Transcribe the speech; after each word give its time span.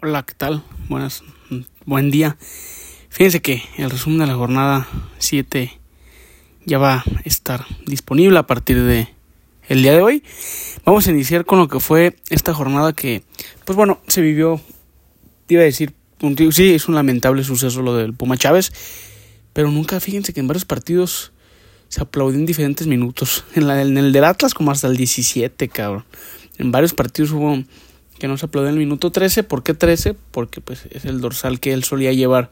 Hola, 0.00 0.22
¿qué 0.22 0.34
tal? 0.34 0.62
Buenas, 0.88 1.24
buen 1.84 2.12
día. 2.12 2.36
Fíjense 3.08 3.42
que 3.42 3.64
el 3.78 3.90
resumen 3.90 4.20
de 4.20 4.26
la 4.28 4.36
jornada 4.36 4.86
7 5.18 5.72
ya 6.64 6.78
va 6.78 6.98
a 6.98 7.04
estar 7.24 7.66
disponible 7.84 8.38
a 8.38 8.46
partir 8.46 8.80
de 8.80 9.08
el 9.68 9.82
día 9.82 9.94
de 9.94 10.00
hoy. 10.00 10.22
Vamos 10.84 11.08
a 11.08 11.10
iniciar 11.10 11.44
con 11.44 11.58
lo 11.58 11.66
que 11.66 11.80
fue 11.80 12.14
esta 12.30 12.54
jornada 12.54 12.92
que, 12.92 13.24
pues 13.64 13.74
bueno, 13.74 14.00
se 14.06 14.20
vivió, 14.20 14.60
te 15.46 15.54
iba 15.54 15.62
a 15.64 15.66
decir, 15.66 15.92
sí, 16.52 16.74
es 16.74 16.86
un 16.86 16.94
lamentable 16.94 17.42
suceso 17.42 17.82
lo 17.82 17.96
del 17.96 18.14
Puma 18.14 18.36
Chávez, 18.36 18.70
pero 19.52 19.72
nunca, 19.72 19.98
fíjense 19.98 20.32
que 20.32 20.38
en 20.38 20.46
varios 20.46 20.64
partidos 20.64 21.32
se 21.88 22.02
aplaudió 22.02 22.38
en 22.38 22.46
diferentes 22.46 22.86
minutos. 22.86 23.44
En, 23.56 23.66
la, 23.66 23.82
en 23.82 23.98
el 23.98 24.12
del 24.12 24.22
Atlas 24.22 24.54
como 24.54 24.70
hasta 24.70 24.86
el 24.86 24.96
17, 24.96 25.68
cabrón. 25.70 26.04
En 26.56 26.70
varios 26.70 26.94
partidos 26.94 27.32
hubo 27.32 27.64
que 28.18 28.28
no 28.28 28.36
se 28.36 28.46
aplaudió 28.46 28.68
en 28.68 28.74
el 28.74 28.80
minuto 28.80 29.10
13. 29.10 29.44
¿Por 29.44 29.62
qué 29.62 29.74
13? 29.74 30.14
Porque 30.30 30.60
pues 30.60 30.86
es 30.90 31.04
el 31.04 31.20
dorsal 31.20 31.60
que 31.60 31.72
él 31.72 31.84
solía 31.84 32.12
llevar 32.12 32.50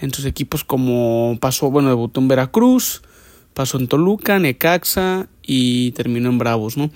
en 0.00 0.12
sus 0.12 0.24
equipos 0.24 0.64
como 0.64 1.38
pasó, 1.40 1.70
bueno, 1.70 1.88
debutó 1.88 2.20
en 2.20 2.28
Veracruz, 2.28 3.02
pasó 3.54 3.78
en 3.78 3.88
Toluca, 3.88 4.38
Necaxa 4.38 5.28
y 5.42 5.92
terminó 5.92 6.28
en 6.28 6.38
Bravos, 6.38 6.76
¿no? 6.76 6.90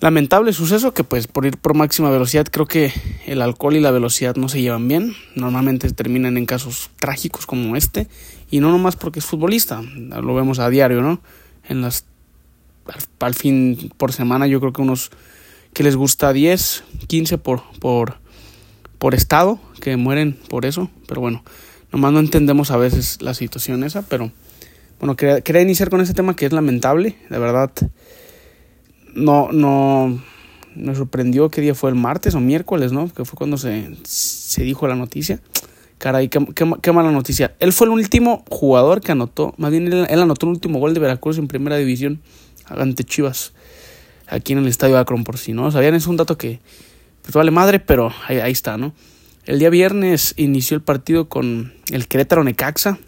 Lamentable 0.00 0.52
suceso 0.52 0.94
que 0.94 1.02
pues 1.02 1.26
por 1.26 1.44
ir 1.44 1.56
por 1.56 1.74
máxima 1.74 2.08
velocidad 2.10 2.46
creo 2.46 2.66
que 2.66 2.92
el 3.26 3.42
alcohol 3.42 3.74
y 3.74 3.80
la 3.80 3.90
velocidad 3.90 4.36
no 4.36 4.48
se 4.48 4.60
llevan 4.60 4.86
bien. 4.86 5.14
Normalmente 5.34 5.90
terminan 5.90 6.36
en 6.36 6.46
casos 6.46 6.90
trágicos 7.00 7.46
como 7.46 7.74
este 7.74 8.06
y 8.48 8.60
no 8.60 8.70
nomás 8.70 8.94
porque 8.94 9.18
es 9.18 9.24
futbolista, 9.24 9.82
lo 9.82 10.34
vemos 10.34 10.60
a 10.60 10.70
diario, 10.70 11.02
¿no? 11.02 11.20
En 11.68 11.80
las 11.82 12.04
al 13.18 13.34
fin 13.34 13.92
por 13.96 14.12
semana 14.12 14.46
yo 14.46 14.60
creo 14.60 14.72
que 14.72 14.82
unos 14.82 15.10
que 15.78 15.84
les 15.84 15.94
gusta 15.94 16.32
10, 16.32 16.82
15 17.06 17.38
por, 17.38 17.62
por, 17.78 18.16
por 18.98 19.14
estado, 19.14 19.60
que 19.80 19.96
mueren 19.96 20.36
por 20.48 20.66
eso, 20.66 20.90
pero 21.06 21.20
bueno, 21.20 21.44
nomás 21.92 22.12
no 22.12 22.18
entendemos 22.18 22.72
a 22.72 22.76
veces 22.76 23.22
la 23.22 23.32
situación 23.32 23.84
esa, 23.84 24.02
pero 24.02 24.32
bueno, 24.98 25.14
quería, 25.14 25.40
quería 25.40 25.62
iniciar 25.62 25.88
con 25.88 26.00
ese 26.00 26.14
tema 26.14 26.34
que 26.34 26.46
es 26.46 26.52
lamentable, 26.52 27.16
de 27.30 27.38
verdad, 27.38 27.70
no, 29.14 29.52
no, 29.52 30.20
me 30.74 30.96
sorprendió 30.96 31.48
qué 31.48 31.60
día 31.60 31.76
fue 31.76 31.90
el 31.90 31.96
martes 31.96 32.34
o 32.34 32.40
miércoles, 32.40 32.90
¿no? 32.90 33.08
Que 33.14 33.24
fue 33.24 33.36
cuando 33.36 33.56
se, 33.56 33.88
se 34.02 34.64
dijo 34.64 34.88
la 34.88 34.96
noticia. 34.96 35.38
Caray, 35.98 36.28
qué, 36.28 36.44
qué, 36.82 36.92
mala 36.92 37.12
noticia. 37.12 37.54
Él 37.60 37.72
fue 37.72 37.86
el 37.86 37.92
último 37.92 38.44
jugador 38.50 39.00
que 39.00 39.12
anotó, 39.12 39.54
más 39.58 39.70
bien 39.70 39.86
él, 39.86 40.08
él 40.10 40.22
anotó 40.22 40.46
el 40.46 40.54
último 40.54 40.80
gol 40.80 40.92
de 40.92 40.98
Veracruz 40.98 41.38
en 41.38 41.46
primera 41.46 41.76
división 41.76 42.20
ante 42.66 43.04
Chivas 43.04 43.52
aquí 44.30 44.52
en 44.52 44.60
el 44.60 44.68
estadio 44.68 44.98
Akron 44.98 45.24
por 45.24 45.38
si 45.38 45.52
no 45.52 45.70
sabían, 45.70 45.94
es 45.94 46.06
un 46.06 46.16
dato 46.16 46.38
que 46.38 46.60
pues 47.28 47.34
vale 47.34 47.50
madre, 47.50 47.78
pero 47.78 48.10
ahí, 48.26 48.50
está, 48.50 48.78
¿no? 48.78 48.94
El 49.44 49.58
día 49.58 49.68
viernes 49.68 50.32
inició 50.38 50.76
el 50.76 50.82
partido 50.82 51.28
con 51.28 51.74
el 51.90 52.08
Querétaro 52.08 52.42
Necaxa. 52.42 52.98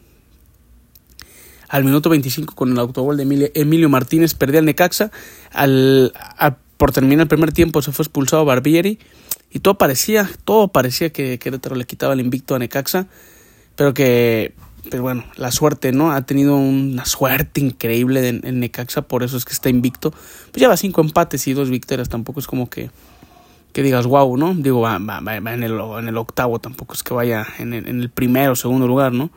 Al 1.69 1.85
minuto 1.85 2.11
25 2.11 2.55
con 2.55 2.73
el 2.73 2.79
autogol 2.79 3.17
de 3.17 3.51
Emilio, 3.55 3.89
Martínez 3.89 4.35
perdía 4.35 4.61
el 4.61 4.67
Necaxa. 4.67 5.11
Al, 5.53 6.13
por 6.77 6.93
terminar 6.93 7.23
el 7.23 7.29
primer 7.29 7.53
tiempo 7.53 7.81
se 7.81 7.93
fue 7.93 8.03
expulsado 8.03 8.45
Barbieri. 8.45 8.99
Y 9.51 9.61
todo 9.61 9.79
parecía, 9.79 10.29
todo 10.45 10.69
parecía 10.69 11.11
que 11.11 11.39
Querétaro 11.39 11.75
le 11.75 11.87
quitaba 11.87 12.13
el 12.13 12.21
invicto 12.21 12.55
a 12.55 12.59
Necaxa. 12.59 13.07
Pero 13.75 13.95
que 13.95 14.53
pero 14.89 15.03
bueno, 15.03 15.25
la 15.37 15.51
suerte, 15.51 15.93
¿no? 15.93 16.13
Ha 16.13 16.23
tenido 16.23 16.57
una 16.57 17.05
suerte 17.05 17.61
increíble 17.61 18.29
en, 18.29 18.61
Necaxa, 18.61 19.03
por 19.03 19.23
eso 19.23 19.37
es 19.37 19.45
que 19.45 19.53
está 19.53 19.69
invicto. 19.69 20.11
Pues 20.11 20.57
lleva 20.57 20.77
cinco 20.77 21.01
empates 21.01 21.47
y 21.49 21.53
dos 21.53 21.71
victorias, 21.71 22.09
tampoco 22.09 22.41
es 22.41 22.47
como 22.47 22.71
que, 22.71 22.91
que 23.73 23.83
digas 23.83 24.07
wow, 24.07 24.37
¿no? 24.37 24.55
Digo, 24.55 24.81
va, 24.81 24.99
va, 24.99 25.21
va 25.21 25.37
en, 25.37 25.63
el, 25.63 25.79
en, 25.99 26.09
el, 26.09 26.17
octavo, 26.17 26.59
tampoco 26.59 26.95
es 26.95 27.03
que 27.03 27.13
vaya 27.13 27.47
en 27.59 27.75
el, 27.75 27.89
en 27.89 28.01
el 28.01 28.11
primero 28.11 28.53
o 28.53 28.57
segundo 28.57 28.87
lugar, 28.87 29.13
¿no? 29.13 29.31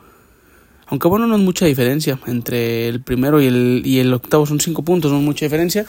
Aunque 0.86 1.08
bueno, 1.08 1.26
no 1.26 1.36
es 1.36 1.42
mucha 1.42 1.66
diferencia 1.66 2.18
entre 2.26 2.88
el 2.88 3.00
primero 3.02 3.40
y 3.40 3.46
el, 3.46 3.82
y 3.84 4.00
el 4.00 4.12
octavo, 4.12 4.46
son 4.46 4.60
cinco 4.60 4.82
puntos, 4.82 5.10
no 5.10 5.18
es 5.18 5.24
mucha 5.24 5.46
diferencia. 5.46 5.86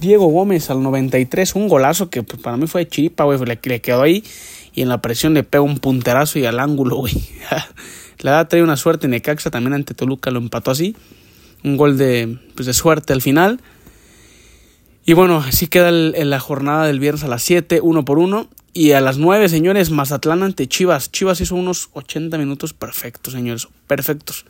Diego 0.00 0.26
Gómez 0.26 0.70
al 0.70 0.82
93, 0.82 1.54
un 1.54 1.68
golazo 1.68 2.10
que 2.10 2.22
pues, 2.22 2.42
para 2.42 2.56
mí 2.56 2.66
fue 2.66 2.84
de 2.84 2.90
chiripa, 2.90 3.24
güey, 3.24 3.38
le, 3.38 3.58
le 3.62 3.80
quedó 3.80 4.02
ahí 4.02 4.24
y 4.74 4.82
en 4.82 4.88
la 4.88 5.00
presión 5.00 5.34
le 5.34 5.44
pega 5.44 5.62
un 5.62 5.78
punterazo 5.78 6.38
y 6.38 6.46
al 6.46 6.60
ángulo, 6.60 6.96
güey. 6.98 7.14
La 8.24 8.30
edad 8.30 8.48
trae 8.48 8.62
una 8.62 8.78
suerte. 8.78 9.06
Necaxa 9.06 9.50
también 9.50 9.74
ante 9.74 9.92
Toluca 9.92 10.30
lo 10.30 10.38
empató 10.38 10.70
así. 10.70 10.96
Un 11.62 11.76
gol 11.76 11.98
de, 11.98 12.38
pues 12.54 12.64
de 12.64 12.72
suerte 12.72 13.12
al 13.12 13.20
final. 13.20 13.60
Y 15.04 15.12
bueno, 15.12 15.44
así 15.46 15.66
queda 15.66 15.90
en 15.90 16.30
la 16.30 16.40
jornada 16.40 16.86
del 16.86 17.00
viernes 17.00 17.22
a 17.24 17.28
las 17.28 17.42
7, 17.42 17.80
uno 17.82 18.06
por 18.06 18.18
uno. 18.18 18.48
Y 18.72 18.92
a 18.92 19.02
las 19.02 19.18
9, 19.18 19.50
señores, 19.50 19.90
Mazatlán 19.90 20.42
ante 20.42 20.66
Chivas. 20.66 21.12
Chivas 21.12 21.42
hizo 21.42 21.54
unos 21.54 21.90
80 21.92 22.38
minutos 22.38 22.72
perfectos, 22.72 23.34
señores. 23.34 23.68
Perfectos. 23.86 24.46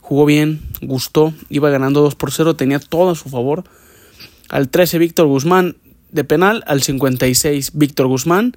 Jugó 0.00 0.24
bien, 0.24 0.62
gustó, 0.80 1.34
iba 1.50 1.68
ganando 1.68 2.00
2 2.00 2.14
por 2.14 2.32
0, 2.32 2.56
tenía 2.56 2.78
todo 2.78 3.10
a 3.10 3.14
su 3.14 3.28
favor. 3.28 3.64
Al 4.48 4.70
13, 4.70 4.96
Víctor 4.96 5.26
Guzmán 5.26 5.76
de 6.12 6.24
penal. 6.24 6.64
Al 6.66 6.82
56, 6.82 7.72
Víctor 7.74 8.06
Guzmán. 8.06 8.56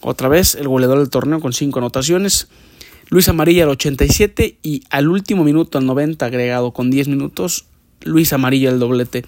Otra 0.00 0.30
vez 0.30 0.54
el 0.54 0.66
goleador 0.66 0.98
del 0.98 1.10
torneo 1.10 1.40
con 1.40 1.52
5 1.52 1.78
anotaciones. 1.78 2.48
Luis 3.08 3.28
Amarilla 3.28 3.64
al 3.64 3.70
87 3.70 4.58
y 4.62 4.82
al 4.90 5.08
último 5.08 5.44
minuto, 5.44 5.78
al 5.78 5.86
90, 5.86 6.26
agregado 6.26 6.72
con 6.72 6.90
10 6.90 7.08
minutos, 7.08 7.66
Luis 8.02 8.32
Amarilla 8.32 8.70
el 8.70 8.78
doblete. 8.78 9.24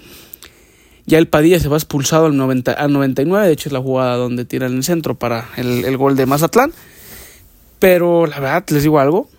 Ya 1.07 1.19
el 1.19 1.29
Padilla 1.29 1.59
se 1.59 1.69
va 1.69 1.77
expulsado 1.77 2.27
al, 2.27 2.37
90, 2.37 2.73
al 2.73 2.93
99, 2.93 3.47
de 3.47 3.53
hecho 3.53 3.69
es 3.69 3.73
la 3.73 3.81
jugada 3.81 4.17
donde 4.17 4.45
tiran 4.45 4.77
el 4.77 4.85
centro 4.85 5.15
para 5.19 5.49
el, 5.57 5.97
gol 5.97 6.17
de 6.17 6.27
Mazatlán. 6.27 6.73
Pero 7.79 8.27
la 8.27 8.41
verdad, 8.41 8.65
les 8.69 8.83
digo 8.83 8.99
algo, 8.99 9.31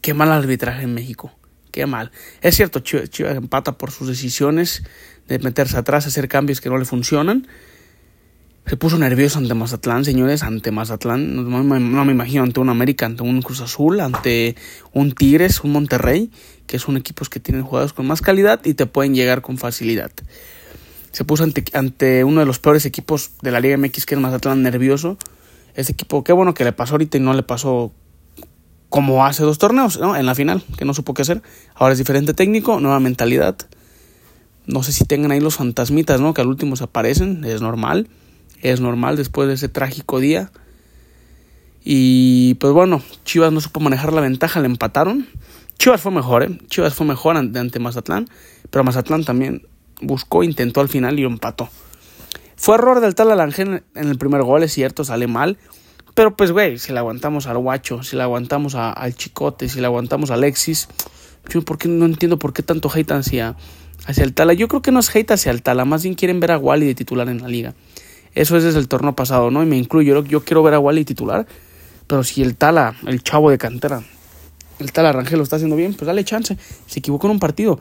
qué 0.00 0.14
mal 0.14 0.30
arbitraje 0.30 0.82
en 0.82 0.94
México, 0.94 1.32
qué 1.72 1.86
mal. 1.86 2.12
Es 2.42 2.54
cierto, 2.54 2.80
Chivas 2.80 3.36
empata 3.36 3.72
por 3.72 3.90
sus 3.90 4.06
decisiones 4.06 4.84
de 5.26 5.38
meterse 5.38 5.76
atrás, 5.78 6.06
hacer 6.06 6.28
cambios 6.28 6.60
que 6.60 6.68
no 6.68 6.76
le 6.76 6.84
funcionan, 6.84 7.48
se 8.66 8.76
puso 8.76 8.96
nervioso 8.96 9.38
ante 9.38 9.54
Mazatlán, 9.54 10.04
señores, 10.04 10.42
ante 10.44 10.70
Mazatlán. 10.70 11.34
No, 11.34 12.04
me 12.04 12.12
imagino 12.12 12.42
ante 12.42 12.60
un 12.60 12.68
América, 12.68 13.06
ante 13.06 13.22
un 13.22 13.42
Cruz 13.42 13.60
Azul, 13.60 14.00
ante 14.00 14.56
un 14.92 15.12
Tigres, 15.12 15.62
un 15.64 15.72
Monterrey, 15.72 16.30
que 16.66 16.78
son 16.78 16.96
equipos 16.96 17.28
que 17.28 17.40
tienen 17.40 17.64
jugadores 17.64 17.92
con 17.92 18.06
más 18.06 18.22
calidad 18.22 18.60
y 18.64 18.74
te 18.74 18.86
pueden 18.86 19.14
llegar 19.14 19.42
con 19.42 19.58
facilidad. 19.58 20.12
Se 21.10 21.24
puso 21.24 21.42
ante, 21.42 21.64
ante 21.74 22.24
uno 22.24 22.40
de 22.40 22.46
los 22.46 22.60
peores 22.60 22.86
equipos 22.86 23.32
de 23.42 23.50
la 23.50 23.60
Liga 23.60 23.76
MX, 23.76 24.06
que 24.06 24.14
es 24.14 24.20
Mazatlán, 24.20 24.62
nervioso. 24.62 25.18
Ese 25.74 25.92
equipo, 25.92 26.22
qué 26.22 26.32
bueno 26.32 26.54
que 26.54 26.64
le 26.64 26.72
pasó 26.72 26.94
ahorita 26.94 27.18
y 27.18 27.20
no 27.20 27.34
le 27.34 27.42
pasó 27.42 27.92
como 28.88 29.26
hace 29.26 29.42
dos 29.42 29.58
torneos, 29.58 29.98
¿no? 29.98 30.16
En 30.16 30.24
la 30.24 30.34
final, 30.34 30.62
que 30.78 30.84
no 30.84 30.94
supo 30.94 31.14
qué 31.14 31.22
hacer. 31.22 31.42
Ahora 31.74 31.92
es 31.92 31.98
diferente 31.98 32.32
técnico, 32.32 32.78
nueva 32.78 33.00
mentalidad. 33.00 33.56
No 34.66 34.82
sé 34.84 34.92
si 34.92 35.04
tengan 35.04 35.32
ahí 35.32 35.40
los 35.40 35.56
fantasmitas, 35.56 36.20
¿no? 36.20 36.32
Que 36.32 36.42
al 36.42 36.46
último 36.46 36.76
se 36.76 36.84
aparecen, 36.84 37.44
es 37.44 37.60
normal 37.60 38.08
es 38.62 38.80
normal 38.80 39.16
después 39.16 39.48
de 39.48 39.54
ese 39.54 39.68
trágico 39.68 40.20
día. 40.20 40.50
Y 41.84 42.54
pues 42.54 42.72
bueno, 42.72 43.02
Chivas 43.24 43.52
no 43.52 43.60
supo 43.60 43.80
manejar 43.80 44.12
la 44.12 44.20
ventaja, 44.20 44.60
le 44.60 44.66
empataron. 44.66 45.28
Chivas 45.78 46.00
fue 46.00 46.12
mejor, 46.12 46.44
¿eh? 46.44 46.58
Chivas 46.68 46.94
fue 46.94 47.06
mejor 47.06 47.36
ante, 47.36 47.78
Mazatlán, 47.80 48.28
pero 48.70 48.84
Mazatlán 48.84 49.24
también 49.24 49.66
buscó, 50.00 50.44
intentó 50.44 50.80
al 50.80 50.88
final 50.88 51.18
y 51.18 51.24
empató. 51.24 51.68
Fue 52.56 52.76
error 52.76 53.00
del 53.00 53.16
tal 53.16 53.32
Alangén 53.32 53.82
en 53.96 54.08
el 54.08 54.16
primer 54.16 54.44
gol, 54.44 54.62
es 54.62 54.72
cierto, 54.72 55.04
sale 55.04 55.26
mal. 55.26 55.58
Pero 56.14 56.36
pues, 56.36 56.52
güey, 56.52 56.78
si 56.78 56.92
le 56.92 56.98
aguantamos 56.98 57.48
al 57.48 57.58
Guacho, 57.58 58.02
si 58.04 58.16
le 58.16 58.22
aguantamos 58.22 58.76
al 58.76 59.14
Chicote, 59.16 59.68
si 59.68 59.80
le 59.80 59.86
aguantamos 59.86 60.30
a 60.30 60.34
Alexis, 60.34 60.88
yo 61.48 61.62
¿por 61.62 61.78
qué, 61.78 61.88
no 61.88 62.04
entiendo 62.04 62.38
por 62.38 62.52
qué 62.52 62.62
tanto 62.62 62.90
hate 62.94 63.10
hacia, 63.10 63.56
hacia 64.06 64.22
el 64.22 64.34
Tala. 64.34 64.52
Yo 64.52 64.68
creo 64.68 64.82
que 64.82 64.92
no 64.92 65.00
es 65.00 65.14
hate 65.14 65.32
hacia 65.32 65.50
el 65.50 65.62
Tala, 65.62 65.84
más 65.84 66.02
bien 66.02 66.14
quieren 66.14 66.38
ver 66.38 66.52
a 66.52 66.58
Wally 66.58 66.86
de 66.86 66.94
titular 66.94 67.28
en 67.28 67.42
la 67.42 67.48
liga. 67.48 67.74
Eso 68.34 68.56
es 68.56 68.64
desde 68.64 68.78
el 68.78 68.88
torneo 68.88 69.14
pasado, 69.14 69.50
¿no? 69.50 69.62
Y 69.62 69.66
me 69.66 69.76
incluyo, 69.76 70.24
yo, 70.24 70.44
quiero 70.44 70.62
ver 70.62 70.74
a 70.74 70.78
Wally 70.78 71.04
titular, 71.04 71.46
pero 72.06 72.24
si 72.24 72.42
el 72.42 72.56
Tala, 72.56 72.94
el 73.06 73.22
chavo 73.22 73.50
de 73.50 73.58
cantera, 73.58 74.02
el 74.78 74.92
Tala 74.92 75.12
Rangel 75.12 75.38
lo 75.38 75.44
está 75.44 75.56
haciendo 75.56 75.76
bien, 75.76 75.94
pues 75.94 76.06
dale 76.06 76.24
chance. 76.24 76.56
Se 76.86 76.98
equivocó 76.98 77.26
en 77.26 77.32
un 77.32 77.38
partido. 77.38 77.78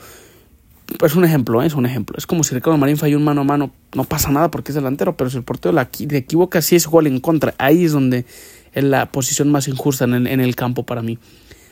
Es 1.04 1.16
un 1.16 1.24
ejemplo, 1.24 1.64
¿eh? 1.64 1.68
es 1.68 1.74
un 1.74 1.86
ejemplo. 1.86 2.18
Es 2.18 2.28
como 2.28 2.44
si 2.44 2.54
Ricardo 2.54 2.78
Marín 2.78 2.98
falló 2.98 3.18
un 3.18 3.24
mano 3.24 3.42
a 3.42 3.44
mano, 3.46 3.72
no 3.96 4.04
pasa 4.04 4.30
nada 4.30 4.52
porque 4.52 4.72
es 4.72 4.76
delantero, 4.76 5.16
pero 5.16 5.30
si 5.30 5.38
el 5.38 5.44
portero 5.44 5.74
la 5.74 5.90
equivoca, 5.94 6.62
sí 6.62 6.76
es 6.76 6.86
gol 6.86 7.08
en 7.08 7.22
contra. 7.22 7.56
Ahí 7.58 7.86
es 7.86 7.94
donde 7.94 8.26
es 8.74 8.84
la 8.84 9.12
posición 9.12 9.50
más 9.52 9.70
injusta 9.70 10.04
en 10.04 10.14
el, 10.14 10.28
en 10.28 10.42
el 10.42 10.56
campo 10.56 10.86
para 10.86 11.02
mí. 11.02 11.18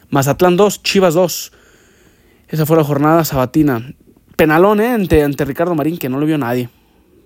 Mazatlán 0.09 0.55
2, 0.55 0.83
Chivas 0.83 1.13
2. 1.13 1.51
Esa 2.47 2.65
fue 2.65 2.77
la 2.77 2.83
jornada 2.83 3.25
sabatina. 3.25 3.93
Penalón, 4.37 4.79
¿eh? 4.79 4.87
Ante, 4.87 5.21
ante 5.21 5.43
Ricardo 5.43 5.75
Marín, 5.75 5.97
que 5.97 6.07
no 6.07 6.17
lo 6.17 6.25
vio 6.25 6.37
nadie. 6.37 6.69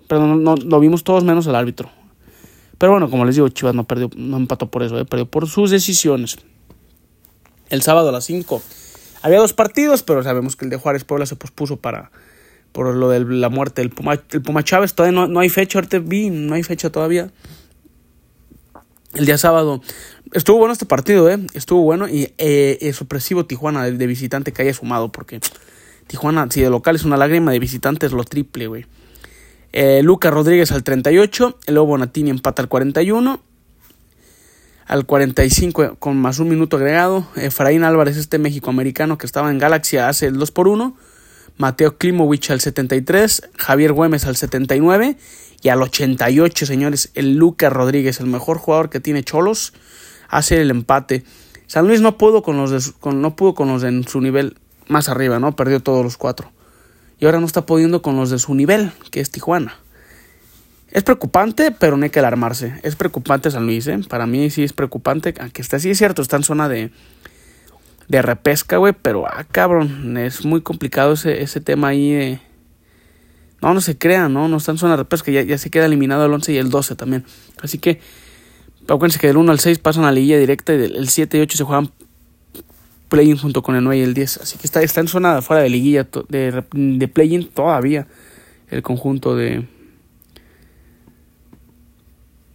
Pero 0.08 0.36
no, 0.36 0.56
lo 0.56 0.80
vimos 0.80 1.04
todos 1.04 1.24
menos 1.24 1.46
el 1.46 1.54
árbitro. 1.54 1.90
Pero 2.78 2.92
bueno, 2.92 3.08
como 3.08 3.24
les 3.24 3.34
digo, 3.34 3.48
Chivas 3.48 3.74
no 3.74 3.84
perdió, 3.84 4.10
no 4.16 4.36
empató 4.36 4.70
por 4.70 4.82
eso, 4.82 4.98
eh, 4.98 5.04
perdió 5.04 5.26
por 5.26 5.48
sus 5.48 5.70
decisiones. 5.70 6.38
El 7.70 7.82
sábado 7.82 8.10
a 8.10 8.12
las 8.12 8.24
5 8.24 8.62
había 9.22 9.38
dos 9.38 9.54
partidos, 9.54 10.02
pero 10.02 10.22
sabemos 10.22 10.54
que 10.54 10.66
el 10.66 10.70
de 10.70 10.76
Juárez 10.76 11.04
Puebla 11.04 11.24
se 11.24 11.34
pospuso 11.34 11.78
para, 11.78 12.10
por 12.72 12.94
lo 12.94 13.08
de 13.08 13.20
la 13.20 13.48
muerte 13.48 13.80
del 13.80 13.90
Puma, 13.90 14.20
el 14.30 14.42
Puma 14.42 14.62
Chávez. 14.62 14.94
Todavía 14.94 15.18
no, 15.18 15.28
no 15.28 15.40
hay 15.40 15.48
fecha, 15.48 15.78
ahorita 15.78 15.98
vi, 16.00 16.28
no 16.28 16.54
hay 16.54 16.62
fecha 16.62 16.90
todavía. 16.90 17.30
El 19.14 19.26
día 19.26 19.38
sábado. 19.38 19.80
Estuvo 20.32 20.58
bueno 20.58 20.72
este 20.72 20.84
partido, 20.84 21.30
¿eh? 21.30 21.38
Estuvo 21.54 21.82
bueno 21.82 22.08
y 22.08 22.34
eh, 22.38 22.78
es 22.80 22.96
sorpresivo 22.96 23.46
Tijuana 23.46 23.84
de, 23.84 24.06
visitante 24.06 24.52
que 24.52 24.62
haya 24.62 24.74
sumado, 24.74 25.12
porque 25.12 25.40
Tijuana, 26.08 26.48
si 26.50 26.60
de 26.60 26.68
local 26.68 26.96
es 26.96 27.04
una 27.04 27.16
lágrima, 27.16 27.52
de 27.52 27.60
visitante 27.60 28.06
es 28.06 28.12
lo 28.12 28.24
triple, 28.24 28.66
güey. 28.66 28.86
Eh, 29.76 30.04
Lucas 30.04 30.32
Rodríguez 30.32 30.70
al 30.70 30.84
38, 30.84 31.58
el 31.66 31.74
Lobo 31.74 31.88
Bonatini 31.88 32.30
empata 32.30 32.62
al 32.62 32.68
41. 32.68 33.40
Al 34.86 35.04
45 35.04 35.96
con 35.98 36.16
más 36.16 36.38
un 36.38 36.48
minuto 36.48 36.76
agregado, 36.76 37.26
Efraín 37.34 37.82
Álvarez, 37.82 38.16
este 38.16 38.38
México-americano 38.38 39.18
que 39.18 39.26
estaba 39.26 39.50
en 39.50 39.58
Galaxia, 39.58 40.08
hace 40.08 40.28
el 40.28 40.38
2 40.38 40.52
por 40.52 40.68
1. 40.68 40.96
Mateo 41.58 41.98
Klimovich 41.98 42.52
al 42.52 42.60
73, 42.60 43.50
Javier 43.58 43.92
Güemes 43.92 44.26
al 44.26 44.36
79 44.36 45.16
y 45.60 45.68
al 45.70 45.82
88, 45.82 46.66
señores, 46.66 47.10
el 47.14 47.34
Lucas 47.34 47.72
Rodríguez, 47.72 48.20
el 48.20 48.26
mejor 48.26 48.58
jugador 48.58 48.90
que 48.90 49.00
tiene 49.00 49.24
Cholos, 49.24 49.72
hace 50.28 50.60
el 50.60 50.70
empate. 50.70 51.24
San 51.66 51.88
Luis 51.88 52.00
no 52.00 52.16
pudo 52.16 52.44
con 52.44 52.56
los 52.56 52.70
de, 52.70 52.92
con, 53.00 53.20
no 53.20 53.34
pudo 53.34 53.56
con 53.56 53.66
los 53.66 53.82
en 53.82 54.06
su 54.06 54.20
nivel 54.20 54.56
más 54.86 55.08
arriba, 55.08 55.40
¿no? 55.40 55.56
Perdió 55.56 55.80
todos 55.80 56.04
los 56.04 56.16
cuatro. 56.16 56.52
Y 57.18 57.26
ahora 57.26 57.40
no 57.40 57.46
está 57.46 57.66
pudiendo 57.66 58.02
con 58.02 58.16
los 58.16 58.30
de 58.30 58.38
su 58.38 58.54
nivel, 58.54 58.92
que 59.10 59.20
es 59.20 59.30
Tijuana. 59.30 59.76
Es 60.90 61.02
preocupante, 61.02 61.70
pero 61.72 61.96
no 61.96 62.04
hay 62.04 62.10
que 62.10 62.20
alarmarse. 62.20 62.80
Es 62.82 62.96
preocupante 62.96 63.50
San 63.50 63.66
Luis, 63.66 63.86
¿eh? 63.86 63.98
Para 64.08 64.26
mí 64.26 64.50
sí 64.50 64.62
es 64.62 64.72
preocupante, 64.72 65.34
aunque 65.40 65.62
está 65.62 65.78
sí 65.78 65.90
es 65.90 65.98
cierto, 65.98 66.22
está 66.22 66.36
en 66.36 66.44
zona 66.44 66.68
de, 66.68 66.90
de 68.08 68.22
repesca, 68.22 68.76
güey, 68.76 68.92
pero 68.92 69.26
ah, 69.26 69.44
cabrón, 69.50 70.16
es 70.16 70.44
muy 70.44 70.60
complicado 70.60 71.14
ese, 71.14 71.42
ese 71.42 71.60
tema 71.60 71.88
ahí 71.88 72.12
de 72.12 72.40
no, 73.64 73.72
no 73.72 73.80
se 73.80 73.96
crea, 73.96 74.28
¿no? 74.28 74.46
No 74.46 74.58
están 74.58 74.74
en 74.74 74.78
zona 74.78 74.92
de 74.92 74.98
repesca, 74.98 75.32
ya, 75.32 75.40
ya 75.40 75.56
se 75.56 75.70
queda 75.70 75.86
eliminado 75.86 76.26
el 76.26 76.32
11 76.34 76.52
y 76.52 76.58
el 76.58 76.68
12 76.68 76.96
también. 76.96 77.24
Así 77.62 77.78
que, 77.78 77.98
acuérdense 78.82 79.18
que 79.18 79.28
del 79.28 79.38
1 79.38 79.50
al 79.50 79.58
6 79.58 79.78
pasan 79.78 80.04
a 80.04 80.08
la 80.08 80.12
liguilla 80.12 80.38
directa 80.38 80.74
y 80.74 80.76
del 80.76 81.08
7 81.08 81.38
y 81.38 81.40
8 81.40 81.56
se 81.56 81.64
juegan 81.64 81.90
play-in 83.14 83.36
junto 83.36 83.62
con 83.62 83.76
el 83.76 83.84
9 83.84 83.98
y 83.98 84.02
el 84.02 84.12
10. 84.12 84.38
Así 84.38 84.58
que 84.58 84.66
está, 84.66 84.82
está 84.82 85.00
en 85.00 85.06
zona 85.06 85.40
fuera 85.40 85.62
de 85.62 85.68
liguilla, 85.68 86.08
de, 86.28 86.64
de 86.72 87.08
play-in 87.08 87.46
todavía 87.46 88.08
el 88.70 88.82
conjunto 88.82 89.36
de, 89.36 89.68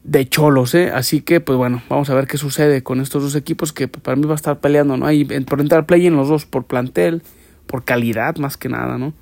de 0.04 0.28
cholos, 0.28 0.76
¿eh? 0.76 0.92
Así 0.94 1.22
que, 1.22 1.40
pues 1.40 1.58
bueno, 1.58 1.82
vamos 1.88 2.10
a 2.10 2.14
ver 2.14 2.28
qué 2.28 2.38
sucede 2.38 2.84
con 2.84 3.00
estos 3.00 3.24
dos 3.24 3.36
equipos 3.36 3.72
que 3.72 3.88
para 3.88 4.18
mí 4.18 4.26
va 4.26 4.34
a 4.34 4.36
estar 4.36 4.60
peleando, 4.60 4.98
¿no? 4.98 5.06
Por 5.46 5.62
entrar 5.62 5.86
play-in 5.86 6.18
los 6.18 6.28
dos 6.28 6.46
por 6.46 6.66
plantel, 6.66 7.24
por 7.66 7.86
calidad 7.86 8.36
más 8.36 8.58
que 8.58 8.68
nada, 8.68 8.98
¿no? 8.98 9.14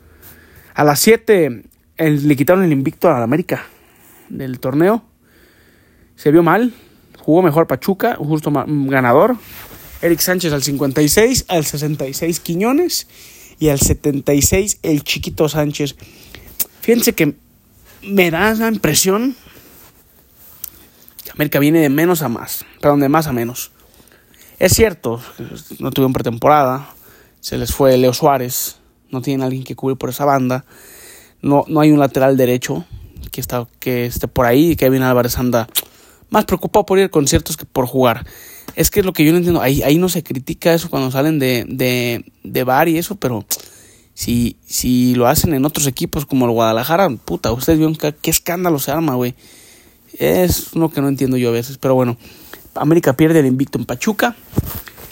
A 0.74 0.84
las 0.84 1.00
7 1.02 1.66
le 2.00 2.36
quitaron 2.36 2.64
el 2.64 2.72
invicto 2.72 3.10
a 3.10 3.20
la 3.20 3.26
América 3.26 3.64
del 4.30 4.60
torneo. 4.60 5.04
Se 6.16 6.32
vio 6.32 6.42
mal. 6.42 6.74
Jugó 7.20 7.44
mejor 7.44 7.68
Pachuca, 7.68 8.16
justo 8.16 8.52
ganador. 8.52 9.38
Eric 10.02 10.20
Sánchez 10.20 10.54
al 10.54 10.64
56, 10.64 11.46
al 11.48 11.66
66 11.66 12.40
Quiñones 12.40 13.08
y 13.60 13.70
al 13.70 13.80
76 13.80 14.80
el 14.84 15.04
chiquito 15.04 15.50
Sánchez. 15.50 15.96
Fíjense 16.82 17.14
que 17.14 17.36
me 18.04 18.32
da 18.32 18.54
la 18.54 18.68
impresión 18.68 19.36
que 21.24 21.32
América 21.32 21.60
viene 21.60 21.82
de 21.82 21.90
menos 21.90 22.22
a 22.22 22.30
más, 22.30 22.66
perdón, 22.82 23.00
de 23.00 23.10
más 23.10 23.28
a 23.28 23.34
menos. 23.34 23.72
Es 24.60 24.74
cierto, 24.74 25.22
no 25.80 25.92
tuvieron 25.92 26.14
pretemporada, 26.14 26.90
se 27.42 27.58
les 27.58 27.74
fue 27.74 27.98
Leo 27.98 28.14
Suárez, 28.14 28.78
no 29.12 29.22
tienen 29.22 29.44
alguien 29.44 29.64
que 29.64 29.76
cubrir 29.76 29.98
por 29.98 30.10
esa 30.10 30.26
banda 30.26 30.66
no, 31.42 31.66
no 31.68 31.80
hay 31.80 31.92
un 31.92 32.00
lateral 32.00 32.38
derecho 32.38 32.86
que, 33.32 33.42
está, 33.42 33.68
que 33.80 34.06
esté 34.06 34.28
por 34.28 34.46
ahí. 34.46 34.76
Kevin 34.76 35.04
Álvarez 35.04 35.38
anda 35.38 35.68
más 36.30 36.46
preocupado 36.46 36.86
por 36.86 37.00
ir 37.00 37.06
a 37.06 37.10
conciertos 37.10 37.58
que 37.58 37.66
por 37.66 37.86
jugar. 37.86 38.26
Es 38.78 38.92
que 38.92 39.00
es 39.00 39.06
lo 39.08 39.12
que 39.12 39.26
yo 39.26 39.32
no 39.32 39.40
entiendo. 39.40 39.60
Ahí, 39.60 39.82
ahí 39.82 39.98
no 39.98 40.08
se 40.08 40.22
critica 40.22 40.72
eso 40.72 40.92
cuando 40.92 41.10
salen 41.10 41.40
de, 41.40 41.66
de, 41.68 42.24
de 42.44 42.64
bar 42.64 42.88
y 42.88 43.00
eso, 43.00 43.16
pero 43.16 43.44
si, 44.14 44.56
si 44.68 45.16
lo 45.16 45.28
hacen 45.28 45.56
en 45.56 45.66
otros 45.66 45.88
equipos 45.88 46.28
como 46.28 46.46
el 46.46 46.52
Guadalajara, 46.52 47.10
puta, 47.10 47.52
ustedes 47.52 47.80
vieron 47.80 47.96
qué, 47.96 48.14
qué 48.22 48.30
escándalo 48.30 48.78
se 48.78 48.92
arma, 48.92 49.16
güey. 49.16 49.34
Es 50.20 50.76
lo 50.76 50.90
que 50.90 51.02
no 51.02 51.08
entiendo 51.08 51.38
yo 51.38 51.50
a 51.50 51.54
veces. 51.54 51.80
Pero 51.80 51.96
bueno, 51.96 52.18
América 52.76 53.14
pierde 53.14 53.40
el 53.40 53.48
invicto 53.48 53.80
en 53.80 53.86
Pachuca. 53.86 54.36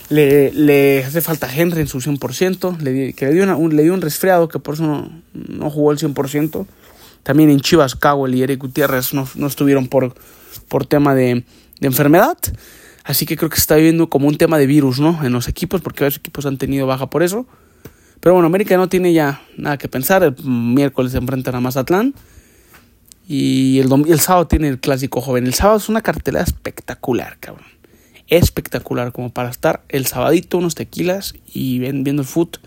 Le, 0.09 0.51
le 0.53 1.03
hace 1.03 1.21
falta 1.21 1.51
Henry 1.51 1.81
en 1.81 1.87
su 1.87 1.99
100%, 1.99 2.77
le, 2.81 3.13
que 3.13 3.25
le 3.25 3.33
dio, 3.33 3.57
un, 3.57 3.75
le 3.75 3.81
dio 3.81 3.95
un 3.95 4.01
resfriado 4.01 4.47
que 4.47 4.59
por 4.59 4.75
eso 4.75 4.83
no, 4.83 5.09
no 5.33 5.71
jugó 5.71 5.91
el 5.91 5.97
100%. 5.97 6.67
También 7.23 7.49
en 7.49 7.61
Chivas, 7.61 7.95
Cowell 7.95 8.35
y 8.35 8.43
Eric 8.43 8.59
Gutiérrez 8.59 9.15
no, 9.15 9.27
no 9.33 9.47
estuvieron 9.47 9.87
por, 9.87 10.13
por 10.67 10.85
tema 10.85 11.15
de, 11.15 11.43
de, 11.79 11.87
enfermedad. 11.87 12.37
Así 13.05 13.25
que 13.25 13.37
creo 13.37 13.49
que 13.49 13.55
se 13.55 13.61
está 13.61 13.75
viviendo 13.75 14.09
como 14.09 14.27
un 14.27 14.35
tema 14.35 14.57
de 14.57 14.65
virus, 14.65 14.99
¿no? 14.99 15.23
En 15.23 15.31
los 15.31 15.47
equipos, 15.47 15.79
porque 15.79 16.03
varios 16.03 16.17
equipos 16.17 16.45
han 16.45 16.57
tenido 16.57 16.87
baja 16.87 17.09
por 17.09 17.23
eso. 17.23 17.45
Pero 18.19 18.33
bueno, 18.33 18.47
América 18.47 18.75
no 18.75 18.89
tiene 18.89 19.13
ya 19.13 19.41
nada 19.55 19.77
que 19.77 19.87
pensar. 19.87 20.23
El 20.23 20.35
miércoles 20.43 21.11
se 21.13 21.19
enfrentan 21.19 21.55
a 21.55 21.61
Mazatlán. 21.61 22.13
Y 23.27 23.79
el, 23.79 23.91
el 24.07 24.19
sábado 24.19 24.47
tiene 24.47 24.67
el 24.67 24.79
clásico 24.79 25.21
joven. 25.21 25.45
El 25.45 25.53
sábado 25.53 25.77
es 25.77 25.87
una 25.87 26.01
cartelera 26.01 26.43
espectacular, 26.43 27.37
cabrón 27.39 27.75
espectacular 28.27 29.11
como 29.11 29.31
para 29.31 29.49
estar 29.49 29.83
el 29.89 30.05
sabadito 30.05 30.57
unos 30.57 30.75
tequilas 30.75 31.35
y 31.53 31.79
viendo 31.79 32.21
el 32.21 32.27
foot 32.27 32.57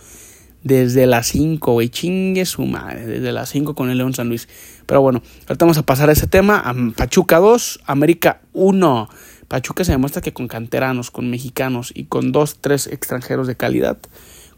desde 0.63 1.07
las 1.07 1.29
5, 1.29 1.73
güey, 1.73 1.89
chingue 1.89 2.45
su 2.45 2.67
madre, 2.67 3.07
desde 3.07 3.33
las 3.33 3.49
5 3.51 3.75
con 3.75 3.91
el 3.91 3.99
León 3.99 4.13
San 4.13 4.29
Luis. 4.29 4.49
Pero 4.87 5.01
bueno, 5.01 5.23
ahorita 5.49 5.65
vamos 5.65 5.79
a 5.79 5.87
pasar 5.87 6.09
a 6.09 6.13
ese 6.13 6.27
tema, 6.27 6.75
Pachuca 6.97 7.39
2, 7.39 7.81
América 7.87 8.41
1. 8.53 9.09
Pachuca 9.49 9.83
se 9.85 9.93
demuestra 9.93 10.23
que 10.23 10.33
con 10.33 10.47
canteranos, 10.47 11.11
con 11.11 11.31
mexicanos 11.31 11.93
y 11.95 12.05
con 12.05 12.33
dos, 12.33 12.59
tres 12.61 12.87
extranjeros 12.87 13.47
de 13.47 13.57
calidad, 13.57 13.99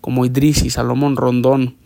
como 0.00 0.26
Idris 0.26 0.64
y 0.64 0.70
Salomón 0.70 1.16
Rondón, 1.16 1.76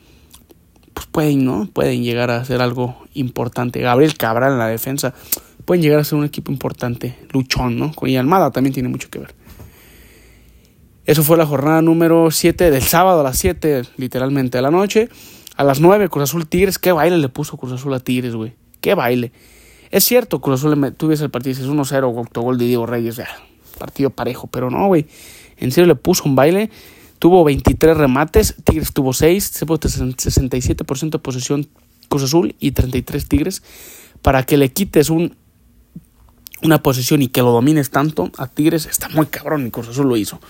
pues 0.95 1.07
pueden, 1.07 1.45
¿no? 1.45 1.69
Pueden 1.73 2.03
llegar 2.03 2.31
a 2.31 2.39
hacer 2.39 2.63
algo 2.63 2.97
importante. 3.15 3.81
Gabriel 3.81 4.17
Cabral 4.17 4.53
en 4.53 4.59
la 4.59 4.69
defensa 4.69 5.15
pueden 5.65 5.83
llegar 5.83 6.01
a 6.01 6.05
ser 6.05 6.19
un 6.19 6.25
equipo 6.25 6.51
importante, 6.51 7.19
luchón, 7.33 7.79
¿no? 7.79 7.93
Y 8.03 8.17
Almada 8.17 8.51
también 8.51 8.73
tiene 8.73 8.89
mucho 8.89 9.11
que 9.11 9.19
ver. 9.19 9.35
Eso 11.05 11.23
fue 11.23 11.37
la 11.37 11.45
jornada 11.45 11.83
número 11.83 12.31
7 12.31 12.71
del 12.71 12.83
sábado 12.83 13.21
a 13.21 13.23
las 13.23 13.39
7, 13.39 13.83
literalmente, 13.99 14.57
de 14.57 14.63
la 14.63 14.71
noche. 14.71 15.11
A 15.57 15.63
las 15.63 15.79
9, 15.81 16.09
Cruz 16.09 16.31
Azul 16.31 16.47
Tigres. 16.47 16.79
Qué 16.79 16.93
baile 16.93 17.19
le 17.19 17.29
puso 17.29 17.59
Cruz 17.59 17.73
Azul 17.73 17.93
a 17.93 18.01
Tigres, 18.01 18.35
güey. 18.35 18.55
Qué 18.81 18.95
baile. 18.95 19.31
Es 19.95 20.03
cierto, 20.03 20.41
Cruz 20.41 20.59
Azul, 20.59 20.93
tú 20.97 21.07
ves 21.07 21.21
el 21.21 21.31
partido, 21.31 21.53
es 21.53 21.69
1-0, 21.69 22.03
autogol 22.03 22.59
de 22.59 22.65
Diego 22.65 22.85
Reyes. 22.85 23.15
Ya, 23.15 23.29
partido 23.79 24.11
parejo, 24.11 24.49
pero 24.49 24.69
no, 24.69 24.89
güey. 24.89 25.07
En 25.57 25.71
serio 25.71 25.87
le 25.87 25.95
puso 25.95 26.25
un 26.25 26.35
baile. 26.35 26.69
Tuvo 27.21 27.45
23 27.45 27.97
remates, 27.97 28.57
Tigres 28.65 28.93
tuvo 28.93 29.13
6, 29.13 29.45
se 29.45 29.67
puso 29.67 29.89
67% 29.89 31.11
de 31.11 31.19
posesión 31.21 31.69
Cruz 32.09 32.25
Azul 32.25 32.57
y 32.59 32.73
33 32.73 33.29
Tigres. 33.29 33.63
Para 34.21 34.43
que 34.43 34.57
le 34.57 34.73
quites 34.73 35.11
un 35.11 35.37
una 36.61 36.83
posesión 36.83 37.23
y 37.23 37.29
que 37.29 37.43
lo 37.43 37.53
domines 37.53 37.91
tanto 37.91 38.33
a 38.37 38.49
Tigres 38.49 38.87
está 38.87 39.09
muy 39.11 39.27
cabrón 39.27 39.65
y 39.65 39.71
Cruz 39.71 39.91
Azul 39.91 40.09
lo 40.09 40.17
hizo. 40.17 40.41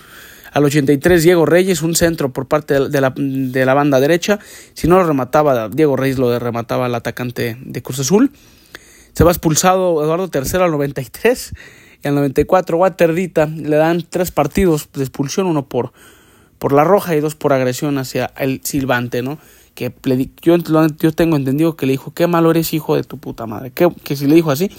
Al 0.53 0.65
83 0.65 1.21
Diego 1.21 1.45
Reyes, 1.45 1.83
un 1.83 1.93
centro 1.93 2.33
por 2.33 2.47
parte 2.47 2.89
de 2.89 2.99
la, 2.99 3.13
de 3.15 3.63
la 3.63 3.75
banda 3.75 3.99
derecha. 3.99 4.39
Si 4.73 4.87
no 4.87 4.97
lo 4.97 5.05
remataba, 5.05 5.69
Diego 5.69 5.95
Reyes 5.95 6.17
lo 6.17 6.39
remataba 6.39 6.87
al 6.87 6.95
atacante 6.95 7.57
de 7.63 7.83
Cruz 7.83 7.99
Azul. 7.99 8.31
Se 9.15 9.23
va 9.23 9.31
expulsado 9.31 10.03
Eduardo 10.03 10.29
III 10.31 10.61
al 10.61 10.71
93 10.71 11.53
y 12.03 12.07
al 12.07 12.15
94 12.15 12.77
Waterdita 12.77 13.45
le 13.45 13.77
dan 13.77 14.05
tres 14.09 14.31
partidos 14.31 14.89
de 14.93 15.03
expulsión, 15.03 15.47
uno 15.47 15.69
por, 15.69 15.93
por 16.59 16.73
la 16.73 16.83
roja 16.83 17.15
y 17.15 17.21
dos 17.21 17.33
por 17.33 17.53
agresión 17.53 17.97
hacia 17.97 18.25
el 18.37 18.59
silbante, 18.63 19.21
¿no? 19.21 19.37
Que 19.73 19.93
yo, 20.41 20.57
yo 20.57 21.11
tengo 21.13 21.37
entendido 21.37 21.77
que 21.77 21.85
le 21.85 21.93
dijo, 21.93 22.13
qué 22.13 22.27
malo 22.27 22.51
eres 22.51 22.73
hijo 22.73 22.97
de 22.97 23.03
tu 23.03 23.17
puta 23.17 23.45
madre. 23.45 23.71
Que, 23.71 23.89
que 24.03 24.17
si 24.17 24.27
le 24.27 24.35
dijo 24.35 24.51
así, 24.51 24.69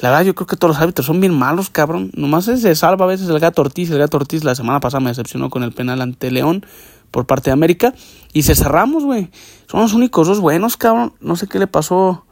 la 0.00 0.08
verdad, 0.10 0.24
yo 0.24 0.34
creo 0.34 0.46
que 0.46 0.56
todos 0.56 0.74
los 0.74 0.82
árbitros 0.82 1.06
son 1.06 1.20
bien 1.20 1.34
malos, 1.34 1.68
cabrón. 1.68 2.10
Nomás 2.14 2.46
se 2.46 2.74
salva 2.74 3.04
a 3.04 3.08
veces 3.08 3.28
el 3.28 3.38
gato 3.38 3.60
Ortiz. 3.60 3.90
El 3.90 3.98
gato 3.98 4.16
Ortiz 4.16 4.44
la 4.44 4.54
semana 4.54 4.80
pasada 4.80 5.00
me 5.00 5.10
decepcionó 5.10 5.50
con 5.50 5.62
el 5.62 5.72
penal 5.72 6.00
ante 6.00 6.30
León 6.30 6.64
por 7.10 7.26
parte 7.26 7.50
de 7.50 7.52
América. 7.52 7.94
Y 8.32 8.42
se 8.42 8.54
cerramos, 8.54 9.04
güey. 9.04 9.30
Son 9.70 9.80
los 9.80 9.92
únicos 9.92 10.26
dos 10.26 10.40
buenos, 10.40 10.76
cabrón. 10.78 11.12
No 11.20 11.36
sé 11.36 11.46
qué 11.46 11.58
le 11.58 11.66
pasó 11.66 12.23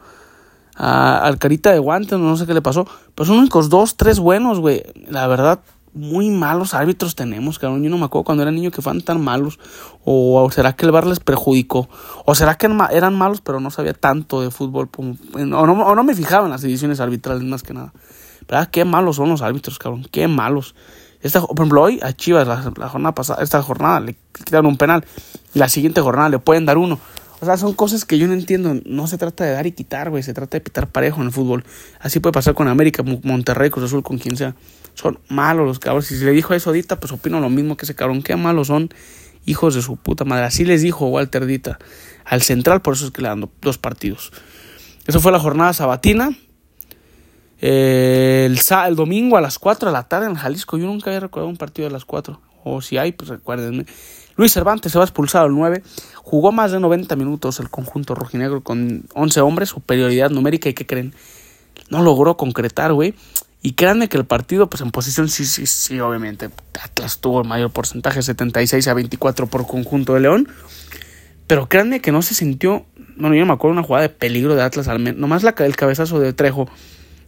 a, 0.76 1.18
al 1.18 1.38
carita 1.38 1.72
de 1.72 1.78
guantes, 1.78 2.18
no 2.18 2.36
sé 2.36 2.46
qué 2.46 2.54
le 2.54 2.62
pasó. 2.62 2.86
Pero 3.14 3.26
son 3.26 3.38
únicos 3.38 3.68
dos, 3.68 3.96
tres 3.96 4.18
buenos, 4.18 4.60
güey. 4.60 4.82
La 5.08 5.26
verdad, 5.26 5.60
muy 5.94 6.30
malos 6.30 6.74
árbitros 6.74 7.14
tenemos, 7.14 7.58
cabrón. 7.58 7.82
Yo 7.82 7.90
no 7.90 7.98
me 7.98 8.06
acuerdo 8.06 8.24
cuando 8.24 8.42
era 8.42 8.50
niño 8.50 8.70
que 8.70 8.82
fueran 8.82 9.02
tan 9.02 9.20
malos. 9.20 9.58
O, 10.04 10.50
será 10.50 10.74
que 10.74 10.86
el 10.86 10.92
bar 10.92 11.06
les 11.06 11.20
perjudicó. 11.20 11.88
O 12.24 12.34
será 12.34 12.56
que 12.56 12.66
eran 12.90 13.14
malos, 13.14 13.40
pero 13.40 13.60
no 13.60 13.70
sabía 13.70 13.92
tanto 13.92 14.40
de 14.40 14.50
fútbol. 14.50 14.88
o, 14.96 15.44
no, 15.44 15.94
no, 15.94 16.04
me 16.04 16.14
fijaba 16.14 16.46
en 16.46 16.50
las 16.50 16.64
ediciones 16.64 17.00
arbitrales 17.00 17.42
más 17.42 17.62
que 17.62 17.74
nada. 17.74 17.92
Pero 18.46 18.60
ah, 18.60 18.66
qué 18.66 18.84
malos 18.84 19.16
son 19.16 19.28
los 19.28 19.42
árbitros, 19.42 19.78
cabrón. 19.78 20.06
Qué 20.10 20.28
malos. 20.28 20.74
Esta, 21.20 21.40
por 21.40 21.56
ejemplo, 21.56 21.82
hoy 21.82 22.00
a 22.02 22.12
Chivas, 22.12 22.46
la, 22.48 22.88
jornada 22.88 23.14
pasada, 23.14 23.42
esta 23.42 23.62
jornada 23.62 24.00
le 24.00 24.16
quitaron 24.32 24.66
un 24.66 24.76
penal. 24.76 25.04
Y 25.54 25.58
la 25.58 25.68
siguiente 25.68 26.00
jornada 26.00 26.30
le 26.30 26.38
pueden 26.38 26.64
dar 26.64 26.78
uno. 26.78 26.98
O 27.42 27.44
sea, 27.44 27.56
son 27.56 27.72
cosas 27.74 28.04
que 28.04 28.18
yo 28.18 28.28
no 28.28 28.34
entiendo. 28.34 28.80
No 28.84 29.08
se 29.08 29.18
trata 29.18 29.42
de 29.42 29.50
dar 29.50 29.66
y 29.66 29.72
quitar, 29.72 30.10
güey. 30.10 30.22
Se 30.22 30.32
trata 30.32 30.58
de 30.58 30.60
pitar 30.60 30.86
parejo 30.86 31.20
en 31.20 31.26
el 31.26 31.32
fútbol. 31.32 31.64
Así 31.98 32.20
puede 32.20 32.32
pasar 32.32 32.54
con 32.54 32.68
América, 32.68 33.02
Monterrey, 33.02 33.68
Cruz 33.68 33.86
Azul, 33.86 34.04
con 34.04 34.18
quien 34.18 34.36
sea. 34.36 34.54
Son 34.94 35.18
malos 35.28 35.66
los 35.66 35.80
cabros. 35.80 36.06
Si 36.06 36.14
le 36.24 36.30
dijo 36.30 36.54
eso 36.54 36.70
a 36.70 36.96
pues 36.96 37.10
opino 37.10 37.40
lo 37.40 37.50
mismo 37.50 37.76
que 37.76 37.84
ese 37.84 37.96
cabrón. 37.96 38.22
Qué 38.22 38.36
malos 38.36 38.68
son. 38.68 38.90
Hijos 39.44 39.74
de 39.74 39.82
su 39.82 39.96
puta 39.96 40.24
madre. 40.24 40.44
Así 40.44 40.64
les 40.64 40.82
dijo 40.82 41.08
Walter 41.08 41.44
Dita 41.44 41.80
al 42.24 42.42
central. 42.42 42.80
Por 42.80 42.94
eso 42.94 43.06
es 43.06 43.10
que 43.10 43.22
le 43.22 43.28
dan 43.28 43.50
dos 43.60 43.76
partidos. 43.76 44.30
Eso 45.08 45.18
fue 45.18 45.32
la 45.32 45.40
jornada 45.40 45.72
sabatina. 45.72 46.30
Eh, 47.60 48.46
el, 48.46 48.60
el, 48.86 48.94
domingo 48.94 49.36
a 49.36 49.40
las 49.40 49.58
4 49.58 49.88
de 49.88 49.92
la 49.92 50.04
tarde 50.04 50.26
en 50.26 50.36
Jalisco. 50.36 50.78
Yo 50.78 50.86
nunca 50.86 51.10
había 51.10 51.18
recordado 51.18 51.50
un 51.50 51.56
partido 51.56 51.88
de 51.88 51.92
las 51.92 52.04
4. 52.04 52.40
O 52.62 52.80
si 52.82 52.98
hay, 52.98 53.10
pues 53.10 53.30
recuérdenme. 53.30 53.84
Luis 54.36 54.52
Cervantes 54.52 54.92
se 54.92 54.98
va 54.98 55.04
expulsado 55.04 55.44
al 55.44 55.54
9. 55.54 55.82
Jugó 56.16 56.52
más 56.52 56.72
de 56.72 56.80
90 56.80 57.16
minutos 57.16 57.60
el 57.60 57.68
conjunto 57.68 58.14
rojinegro 58.14 58.62
con 58.62 59.04
11 59.14 59.40
hombres, 59.40 59.68
superioridad 59.70 60.30
numérica. 60.30 60.68
¿Y 60.68 60.74
qué 60.74 60.86
creen? 60.86 61.14
No 61.90 62.02
logró 62.02 62.36
concretar, 62.36 62.92
güey. 62.92 63.14
Y 63.60 63.74
créanme 63.74 64.08
que 64.08 64.16
el 64.16 64.24
partido, 64.24 64.68
pues 64.68 64.80
en 64.80 64.90
posición, 64.90 65.28
sí, 65.28 65.44
sí, 65.44 65.66
sí, 65.66 66.00
obviamente. 66.00 66.50
Atlas 66.82 67.18
tuvo 67.20 67.42
el 67.42 67.48
mayor 67.48 67.70
porcentaje, 67.70 68.22
76 68.22 68.88
a 68.88 68.94
24 68.94 69.46
por 69.46 69.66
conjunto 69.66 70.14
de 70.14 70.20
León. 70.20 70.48
Pero 71.46 71.68
créanme 71.68 72.00
que 72.00 72.10
no 72.10 72.22
se 72.22 72.34
sintió. 72.34 72.86
Bueno, 73.16 73.36
yo 73.36 73.46
me 73.46 73.52
acuerdo 73.52 73.72
una 73.72 73.82
jugada 73.82 74.02
de 74.02 74.08
peligro 74.08 74.54
de 74.54 74.62
Atlas 74.62 74.88
al 74.88 74.98
menos. 74.98 75.20
Nomás 75.20 75.42
la, 75.42 75.54
el 75.58 75.76
cabezazo 75.76 76.18
de 76.18 76.32
Trejo 76.32 76.68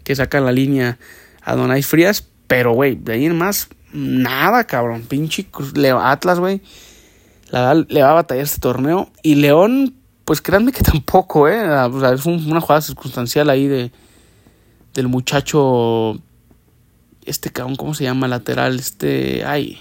que 0.02 0.16
saca 0.16 0.40
la 0.40 0.50
línea 0.50 0.99
a 1.42 1.54
Donay 1.54 1.82
Frías. 1.82 2.26
Pero, 2.46 2.73
güey, 2.73 2.96
de 2.96 3.12
ahí 3.12 3.26
en 3.26 3.37
más, 3.37 3.68
nada, 3.92 4.64
cabrón. 4.64 5.02
Pinche 5.02 5.46
Atlas, 6.00 6.40
güey 6.40 6.62
le 7.51 8.03
va 8.03 8.11
a 8.11 8.15
batallar 8.15 8.45
este 8.45 8.61
torneo. 8.61 9.11
Y 9.23 9.37
León, 9.37 9.95
pues 10.25 10.41
créanme 10.41 10.73
que 10.73 10.83
tampoco, 10.83 11.49
¿eh? 11.49 11.63
O 11.69 12.01
sea, 12.01 12.13
es 12.13 12.27
una 12.27 12.61
jugada 12.61 12.81
circunstancial 12.81 13.51
ahí 13.51 13.67
de 13.67 13.91
del 14.95 15.09
muchacho, 15.09 16.21
este 17.27 17.51
cabrón, 17.51 17.77
¿cómo 17.77 17.95
se 17.95 18.05
llama? 18.05 18.29
Lateral, 18.29 18.79
este, 18.79 19.45
ay, 19.45 19.79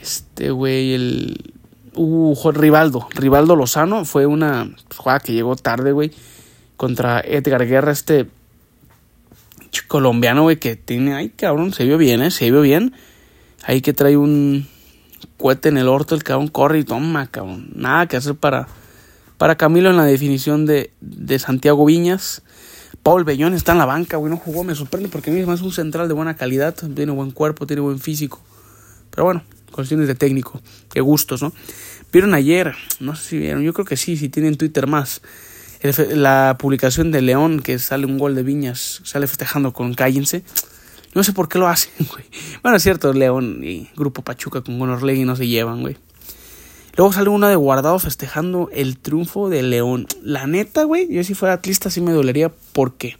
este 0.00 0.50
güey, 0.50 0.94
el, 0.94 1.52
uh, 1.94 2.52
Rivaldo, 2.52 3.08
Rivaldo 3.14 3.56
Lozano, 3.56 4.04
fue 4.04 4.26
una 4.26 4.70
jugada 4.96 5.20
que 5.20 5.32
llegó 5.32 5.56
tarde, 5.56 5.92
güey, 5.92 6.12
contra 6.76 7.20
Edgar 7.20 7.66
Guerra, 7.66 7.92
este 7.92 8.28
colombiano, 9.88 10.42
güey, 10.42 10.56
que 10.56 10.76
tiene, 10.76 11.14
ay, 11.14 11.30
cabrón, 11.30 11.72
se 11.72 11.84
vio 11.84 11.98
bien, 11.98 12.22
¿eh? 12.22 12.30
Se 12.30 12.48
vio 12.50 12.60
bien, 12.60 12.94
ahí 13.64 13.80
que 13.80 13.92
trae 13.92 14.16
un, 14.16 14.68
cuete 15.36 15.68
en 15.68 15.78
el 15.78 15.88
orto, 15.88 16.14
el 16.14 16.22
cabrón 16.22 16.48
corre 16.48 16.78
y 16.80 16.84
toma, 16.84 17.26
cabrón. 17.26 17.70
Nada 17.74 18.06
que 18.06 18.16
hacer 18.16 18.34
para, 18.34 18.68
para 19.38 19.56
Camilo 19.56 19.90
en 19.90 19.96
la 19.96 20.04
definición 20.04 20.66
de, 20.66 20.90
de 21.00 21.38
Santiago 21.38 21.84
Viñas. 21.84 22.42
Paul 23.02 23.24
Bellón 23.24 23.52
está 23.52 23.72
en 23.72 23.78
la 23.78 23.84
banca, 23.84 24.16
güey, 24.16 24.30
no 24.30 24.38
jugó, 24.38 24.64
me 24.64 24.74
sorprende 24.74 25.08
porque 25.08 25.30
a 25.30 25.52
es 25.52 25.60
un 25.60 25.72
central 25.72 26.08
de 26.08 26.14
buena 26.14 26.36
calidad, 26.36 26.74
tiene 26.74 27.12
buen 27.12 27.32
cuerpo, 27.32 27.66
tiene 27.66 27.82
buen 27.82 27.98
físico. 27.98 28.40
Pero 29.10 29.24
bueno, 29.24 29.42
cuestiones 29.72 30.08
de 30.08 30.14
técnico, 30.14 30.60
de 30.94 31.00
gustos, 31.00 31.42
¿no? 31.42 31.52
Vieron 32.12 32.32
ayer, 32.32 32.74
no 33.00 33.14
sé 33.14 33.28
si 33.28 33.38
vieron, 33.38 33.62
yo 33.62 33.74
creo 33.74 33.84
que 33.84 33.96
sí, 33.96 34.16
si 34.16 34.28
tienen 34.28 34.56
Twitter 34.56 34.86
más, 34.86 35.20
la 35.82 36.56
publicación 36.58 37.10
de 37.10 37.20
León 37.20 37.60
que 37.60 37.78
sale 37.78 38.06
un 38.06 38.16
gol 38.16 38.34
de 38.34 38.42
Viñas, 38.42 39.02
sale 39.04 39.26
festejando 39.26 39.72
con 39.72 39.94
Cállense. 39.94 40.42
No 41.14 41.22
sé 41.22 41.32
por 41.32 41.48
qué 41.48 41.58
lo 41.58 41.68
hacen, 41.68 41.92
güey. 42.12 42.24
Bueno, 42.62 42.76
es 42.76 42.82
cierto, 42.82 43.12
León 43.12 43.60
y 43.62 43.88
Grupo 43.96 44.22
Pachuca 44.22 44.62
con 44.62 44.78
Gonorlegui 44.78 45.24
no 45.24 45.36
se 45.36 45.46
llevan, 45.46 45.82
güey. 45.82 45.96
Luego 46.96 47.12
sale 47.12 47.28
una 47.28 47.48
de 47.48 47.56
Guardado 47.56 47.98
festejando 47.98 48.68
el 48.72 48.98
triunfo 48.98 49.48
de 49.48 49.62
León. 49.62 50.06
La 50.22 50.46
neta, 50.46 50.84
güey, 50.84 51.12
yo 51.12 51.24
si 51.24 51.34
fuera 51.34 51.54
atlista 51.54 51.90
sí 51.90 52.00
me 52.00 52.12
dolería. 52.12 52.52
¿Por 52.72 52.94
qué? 52.94 53.16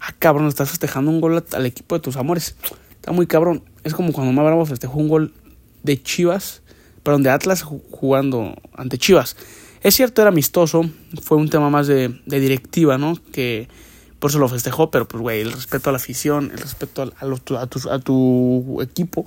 Ah, 0.00 0.14
cabrón, 0.18 0.46
estás 0.46 0.70
festejando 0.70 1.10
un 1.10 1.20
gol 1.20 1.44
al 1.52 1.66
equipo 1.66 1.96
de 1.96 2.00
tus 2.00 2.16
amores. 2.16 2.56
Está 2.90 3.10
muy 3.10 3.26
cabrón. 3.26 3.64
Es 3.82 3.92
como 3.92 4.12
cuando 4.12 4.30
Omar 4.30 4.46
Bravo 4.46 4.66
festejó 4.66 4.98
un 4.98 5.08
gol 5.08 5.32
de 5.82 6.00
Chivas, 6.00 6.62
perdón, 7.02 7.24
de 7.24 7.30
Atlas 7.30 7.62
jugando 7.62 8.54
ante 8.72 8.98
Chivas. 8.98 9.36
Es 9.82 9.96
cierto, 9.96 10.22
era 10.22 10.30
amistoso. 10.30 10.88
Fue 11.22 11.36
un 11.38 11.48
tema 11.48 11.70
más 11.70 11.88
de, 11.88 12.20
de 12.24 12.40
directiva, 12.40 12.98
¿no? 12.98 13.18
Que 13.32 13.68
por 14.18 14.30
eso 14.30 14.38
lo 14.38 14.48
festejó, 14.48 14.90
pero 14.90 15.06
pues, 15.06 15.20
güey, 15.20 15.40
el 15.40 15.52
respeto 15.52 15.90
a 15.90 15.92
la 15.92 15.96
afición, 15.96 16.50
el 16.52 16.58
respeto 16.58 17.02
a, 17.02 17.62
a, 17.62 17.98
tu, 17.98 18.80
equipo 18.80 19.24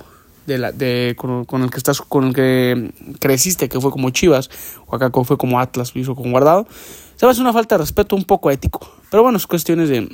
con, 1.16 1.62
el 1.62 1.70
que 1.70 1.76
estás, 1.76 2.00
con 2.00 2.24
el 2.24 2.34
que 2.34 2.92
creciste, 3.20 3.68
que 3.68 3.80
fue 3.80 3.90
como 3.90 4.10
Chivas, 4.10 4.50
o 4.86 4.96
acá 4.96 5.10
fue 5.24 5.36
como 5.36 5.60
Atlas, 5.60 5.92
hizo 5.94 6.14
con 6.14 6.30
Guardado. 6.32 6.66
Se 7.16 7.26
una 7.40 7.52
falta 7.52 7.76
de 7.76 7.80
respeto 7.80 8.16
un 8.16 8.24
poco 8.24 8.50
ético. 8.50 8.80
Pero 9.10 9.22
bueno, 9.22 9.36
es 9.36 9.46
cuestiones 9.46 9.90
de, 9.90 10.08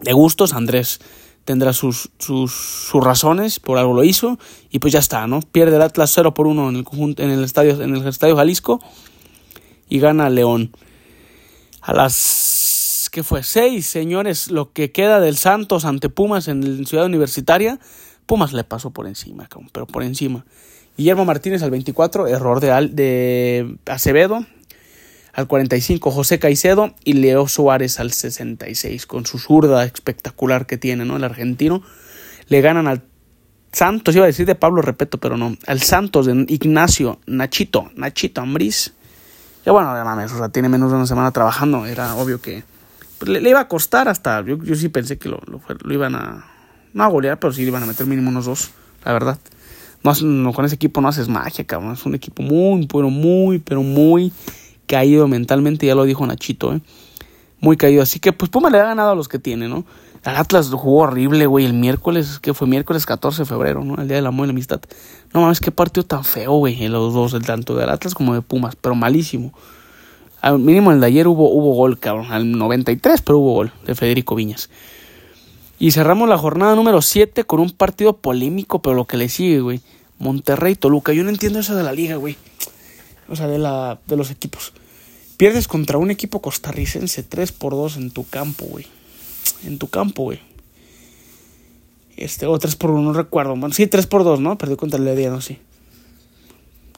de 0.00 0.12
gustos. 0.12 0.52
Andrés 0.52 1.00
tendrá 1.44 1.72
sus, 1.72 2.10
sus, 2.18 2.92
razones, 2.92 3.60
por 3.60 3.78
algo 3.78 3.94
lo 3.94 4.04
hizo, 4.04 4.38
y 4.70 4.80
pues 4.80 4.92
ya 4.92 4.98
está, 4.98 5.26
¿no? 5.26 5.40
Pierde 5.40 5.76
el 5.76 5.82
Atlas 5.82 6.10
0 6.14 6.34
por 6.34 6.46
1 6.46 6.68
en 6.68 6.76
el, 6.76 6.84
en 7.18 7.30
el, 7.30 7.44
estadio, 7.44 7.80
en 7.80 7.96
el 7.96 8.06
estadio 8.06 8.36
Jalisco 8.36 8.80
y 9.88 10.00
gana 10.00 10.28
León. 10.28 10.72
A 11.80 11.94
las 11.94 12.14
que 13.10 13.22
fue 13.22 13.42
seis, 13.42 13.86
señores, 13.86 14.50
lo 14.50 14.72
que 14.72 14.92
queda 14.92 15.20
del 15.20 15.36
Santos 15.36 15.84
ante 15.84 16.08
Pumas 16.08 16.48
en 16.48 16.86
Ciudad 16.86 17.06
Universitaria, 17.06 17.78
Pumas 18.26 18.52
le 18.52 18.64
pasó 18.64 18.90
por 18.90 19.06
encima, 19.06 19.48
pero 19.72 19.86
por 19.86 20.02
encima. 20.02 20.44
Guillermo 20.96 21.24
Martínez 21.24 21.62
al 21.62 21.70
24, 21.70 22.28
error 22.28 22.60
de, 22.60 22.68
de 22.88 23.76
Acevedo. 23.86 24.46
Al 25.32 25.46
45, 25.46 26.10
José 26.10 26.38
Caicedo. 26.38 26.94
Y 27.04 27.14
Leo 27.14 27.48
Suárez 27.48 27.98
al 28.00 28.12
66, 28.12 29.06
con 29.06 29.26
su 29.26 29.38
zurda 29.38 29.84
espectacular 29.84 30.66
que 30.66 30.76
tiene, 30.76 31.04
¿no? 31.04 31.16
El 31.16 31.24
argentino. 31.24 31.82
Le 32.48 32.60
ganan 32.60 32.86
al 32.86 33.02
Santos, 33.72 34.16
iba 34.16 34.24
a 34.24 34.26
decir 34.26 34.46
de 34.46 34.56
Pablo 34.56 34.82
Repeto, 34.82 35.18
pero 35.18 35.36
no. 35.36 35.56
Al 35.66 35.80
Santos 35.80 36.26
de 36.26 36.44
Ignacio 36.48 37.20
Nachito, 37.26 37.90
Nachito 37.94 38.40
Ambriz. 38.40 38.92
Que 39.64 39.70
bueno, 39.70 39.92
mames, 40.04 40.32
o 40.32 40.38
sea, 40.38 40.48
tiene 40.48 40.68
menos 40.68 40.90
de 40.90 40.96
una 40.96 41.06
semana 41.06 41.30
trabajando. 41.30 41.86
Era 41.86 42.14
obvio 42.16 42.40
que 42.40 42.64
le, 43.26 43.48
iba 43.48 43.60
a 43.60 43.68
costar 43.68 44.08
hasta. 44.08 44.42
Yo, 44.42 44.62
yo 44.62 44.74
sí 44.74 44.88
pensé 44.88 45.18
que 45.18 45.28
lo, 45.28 45.40
lo, 45.46 45.92
iban 45.92 46.14
a. 46.14 46.46
No 46.92 47.04
a 47.04 47.08
golear, 47.08 47.38
pero 47.38 47.52
sí 47.52 47.62
le 47.62 47.68
iban 47.68 47.82
a 47.82 47.86
meter 47.86 48.06
mínimo 48.06 48.30
unos 48.30 48.46
dos, 48.46 48.70
la 49.04 49.12
verdad. 49.12 49.38
No, 50.02 50.52
con 50.52 50.64
ese 50.64 50.74
equipo 50.74 51.00
no 51.00 51.08
haces 51.08 51.28
magia, 51.28 51.64
cabrón. 51.64 51.92
Es 51.92 52.04
un 52.06 52.14
equipo 52.14 52.42
muy, 52.42 52.86
pero 52.86 53.10
muy, 53.10 53.58
pero 53.58 53.82
muy 53.82 54.32
caído 54.86 55.28
mentalmente. 55.28 55.86
Ya 55.86 55.94
lo 55.94 56.04
dijo 56.04 56.26
Nachito, 56.26 56.74
¿eh? 56.74 56.80
Muy 57.60 57.76
caído. 57.76 58.02
Así 58.02 58.18
que, 58.18 58.32
pues 58.32 58.50
Puma 58.50 58.70
le 58.70 58.80
ha 58.80 58.84
ganado 58.84 59.10
a 59.10 59.14
los 59.14 59.28
que 59.28 59.38
tiene, 59.38 59.68
¿no? 59.68 59.84
El 60.24 60.36
Atlas 60.36 60.68
jugó 60.68 61.02
horrible, 61.02 61.46
güey, 61.46 61.64
el 61.64 61.72
miércoles, 61.72 62.40
que 62.40 62.52
fue 62.52 62.66
miércoles 62.66 63.06
14 63.06 63.42
de 63.42 63.46
febrero, 63.46 63.84
¿no? 63.84 64.00
El 64.00 64.08
día 64.08 64.16
del 64.16 64.26
amor 64.26 64.46
y 64.46 64.48
la 64.48 64.52
amistad. 64.52 64.80
No 65.32 65.40
mames, 65.40 65.60
qué 65.60 65.70
partido 65.70 66.04
tan 66.04 66.24
feo, 66.24 66.52
güey, 66.52 66.88
los 66.88 67.14
dos, 67.14 67.34
tanto 67.42 67.74
del 67.74 67.88
Atlas 67.88 68.14
como 68.14 68.34
de 68.34 68.42
Pumas, 68.42 68.76
pero 68.76 68.94
malísimo. 68.94 69.54
Al 70.40 70.58
mínimo 70.58 70.92
el 70.92 71.00
de 71.00 71.06
ayer 71.06 71.28
hubo, 71.28 71.50
hubo 71.50 71.74
gol, 71.74 71.98
cabrón. 71.98 72.32
Al 72.32 72.50
93, 72.50 73.22
pero 73.22 73.38
hubo 73.38 73.54
gol 73.54 73.72
de 73.86 73.94
Federico 73.94 74.34
Viñas. 74.34 74.70
Y 75.78 75.92
cerramos 75.92 76.28
la 76.28 76.38
jornada 76.38 76.74
número 76.74 77.02
7 77.02 77.44
con 77.44 77.60
un 77.60 77.70
partido 77.70 78.16
polémico, 78.16 78.82
pero 78.82 78.94
lo 78.94 79.06
que 79.06 79.16
le 79.16 79.28
sigue, 79.28 79.60
güey. 79.60 79.80
Monterrey 80.18 80.74
Toluca. 80.74 81.12
Yo 81.12 81.24
no 81.24 81.30
entiendo 81.30 81.58
eso 81.58 81.74
de 81.74 81.82
la 81.82 81.92
liga, 81.92 82.16
güey. 82.16 82.36
O 83.28 83.36
sea, 83.36 83.46
de, 83.46 83.58
la, 83.58 83.98
de 84.06 84.16
los 84.16 84.30
equipos. 84.30 84.72
Pierdes 85.36 85.68
contra 85.68 85.96
un 85.96 86.10
equipo 86.10 86.42
costarricense 86.42 87.22
3 87.22 87.52
por 87.52 87.72
2 87.72 87.96
en 87.96 88.10
tu 88.10 88.28
campo, 88.28 88.66
güey. 88.66 88.86
En 89.64 89.78
tu 89.78 89.88
campo, 89.88 90.24
güey. 90.24 90.40
Este, 92.16 92.44
o 92.44 92.58
3 92.58 92.76
por 92.76 92.90
1, 92.90 93.00
no 93.00 93.12
recuerdo. 93.14 93.56
Bueno, 93.56 93.74
sí, 93.74 93.86
3 93.86 94.06
por 94.06 94.24
2, 94.24 94.40
¿no? 94.40 94.58
Perdió 94.58 94.76
contra 94.76 95.00
el 95.00 95.30
no 95.30 95.40
sí. 95.40 95.58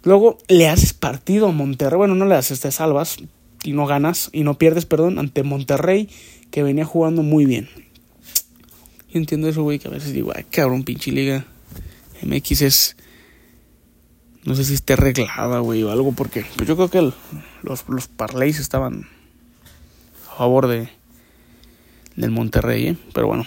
Luego 0.05 0.39
le 0.49 0.69
haces 0.69 0.93
partido 0.93 1.49
a 1.49 1.53
Monterrey. 1.53 1.97
Bueno, 1.97 2.15
no 2.15 2.25
le 2.27 2.35
haces, 2.35 2.61
te 2.61 2.73
salvas 2.73 3.19
y 3.63 3.73
no 3.73 3.87
ganas 3.87 4.31
y 4.33 4.43
no 4.45 4.59
pierdes, 4.59 4.87
perdón, 4.87 5.19
ante 5.19 5.43
Monterrey 5.43 6.09
que 6.51 6.63
venía 6.63 6.85
jugando 6.85 7.23
muy 7.23 7.47
bien. 7.47 7.69
Yo 9.13 9.19
entiendo 9.19 9.49
eso, 9.49 9.63
güey, 9.63 9.79
que 9.79 9.89
a 9.89 9.91
veces 9.91 10.13
digo, 10.13 10.33
ay, 10.35 10.45
cabrón, 10.51 10.85
pinche 10.85 11.13
liga. 11.13 11.45
MX 12.23 12.63
es. 12.63 12.97
No 14.45 14.55
sé 14.57 14.65
si 14.65 14.75
esté 14.75 14.95
arreglada, 14.95 15.61
güey, 15.61 15.83
o 15.85 15.93
algo, 15.93 16.13
porque 16.13 16.45
pues 16.57 16.69
yo 16.69 16.75
creo 16.77 16.91
que 16.91 17.13
los, 17.63 17.89
los 17.89 18.09
parlays 18.09 18.59
estaban 18.59 19.07
a 20.33 20.37
favor 20.37 20.67
de 20.67 20.89
del 22.17 22.31
Monterrey, 22.31 22.89
¿eh? 22.89 22.97
Pero 23.15 23.29
bueno, 23.29 23.47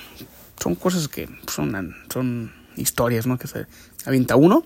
son 0.62 0.76
cosas 0.76 1.08
que 1.08 1.28
son, 1.48 1.96
son 2.12 2.54
historias, 2.76 3.28
¿no? 3.28 3.38
Que 3.38 3.48
se 3.48 3.66
avienta 4.06 4.36
uno. 4.36 4.66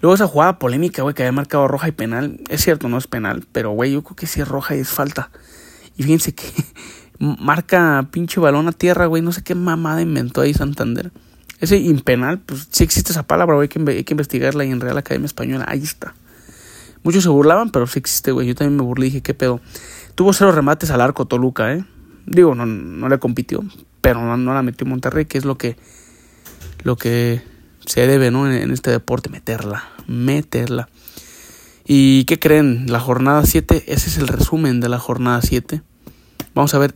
Luego 0.00 0.14
esa 0.14 0.26
jugada 0.26 0.58
polémica, 0.58 1.02
güey, 1.02 1.14
que 1.14 1.22
había 1.22 1.32
marcado 1.32 1.68
roja 1.68 1.88
y 1.88 1.92
penal. 1.92 2.40
Es 2.48 2.62
cierto, 2.62 2.88
no 2.88 2.96
es 2.96 3.06
penal, 3.06 3.46
pero, 3.52 3.70
güey, 3.70 3.92
yo 3.92 4.02
creo 4.02 4.16
que 4.16 4.26
sí 4.26 4.40
es 4.40 4.48
roja 4.48 4.74
y 4.76 4.80
es 4.80 4.88
falta. 4.88 5.30
Y 5.96 6.02
fíjense 6.04 6.34
que 6.34 6.46
marca 7.18 8.08
pinche 8.10 8.40
balón 8.40 8.68
a 8.68 8.72
tierra, 8.72 9.06
güey. 9.06 9.22
No 9.22 9.32
sé 9.32 9.42
qué 9.42 9.54
mamada 9.54 10.00
inventó 10.00 10.40
ahí 10.40 10.54
Santander. 10.54 11.12
Ese 11.60 11.76
impenal, 11.76 12.38
pues 12.38 12.68
sí 12.70 12.82
existe 12.82 13.12
esa 13.12 13.26
palabra, 13.26 13.56
güey. 13.56 13.66
Hay 13.66 13.68
que, 13.68 13.90
hay 13.90 14.04
que 14.04 14.14
investigarla 14.14 14.64
y 14.64 14.70
en 14.70 14.80
Real 14.80 14.96
Academia 14.96 15.26
Española. 15.26 15.66
Ahí 15.68 15.82
está. 15.82 16.14
Muchos 17.02 17.22
se 17.22 17.28
burlaban, 17.28 17.70
pero 17.70 17.86
sí 17.86 17.98
existe, 17.98 18.32
güey. 18.32 18.46
Yo 18.46 18.54
también 18.54 18.76
me 18.76 18.82
burlé 18.82 19.06
y 19.06 19.10
dije, 19.10 19.22
¿qué 19.22 19.34
pedo? 19.34 19.60
Tuvo 20.14 20.32
cero 20.32 20.52
remates 20.52 20.90
al 20.90 21.02
arco 21.02 21.26
Toluca, 21.26 21.74
¿eh? 21.74 21.84
Digo, 22.26 22.54
no, 22.54 22.64
no 22.64 23.08
le 23.08 23.18
compitió, 23.18 23.64
pero 24.00 24.22
no, 24.22 24.36
no 24.36 24.54
la 24.54 24.62
metió 24.62 24.86
Monterrey, 24.86 25.24
que 25.24 25.38
es 25.38 25.44
lo 25.44 25.56
que, 25.56 25.76
lo 26.84 26.96
que 26.96 27.42
se 27.90 28.06
debe, 28.06 28.30
¿no? 28.30 28.48
En, 28.48 28.70
este 28.70 28.92
deporte, 28.92 29.30
meterla, 29.30 29.82
meterla. 30.06 30.88
¿Y 31.84 32.22
qué 32.26 32.38
creen? 32.38 32.86
La 32.86 33.00
jornada 33.00 33.44
7, 33.44 33.82
ese 33.88 34.08
es 34.10 34.16
el 34.16 34.28
resumen 34.28 34.78
de 34.78 34.88
la 34.88 35.00
jornada 35.00 35.42
7. 35.42 35.82
Vamos 36.54 36.72
a 36.74 36.78
ver, 36.78 36.94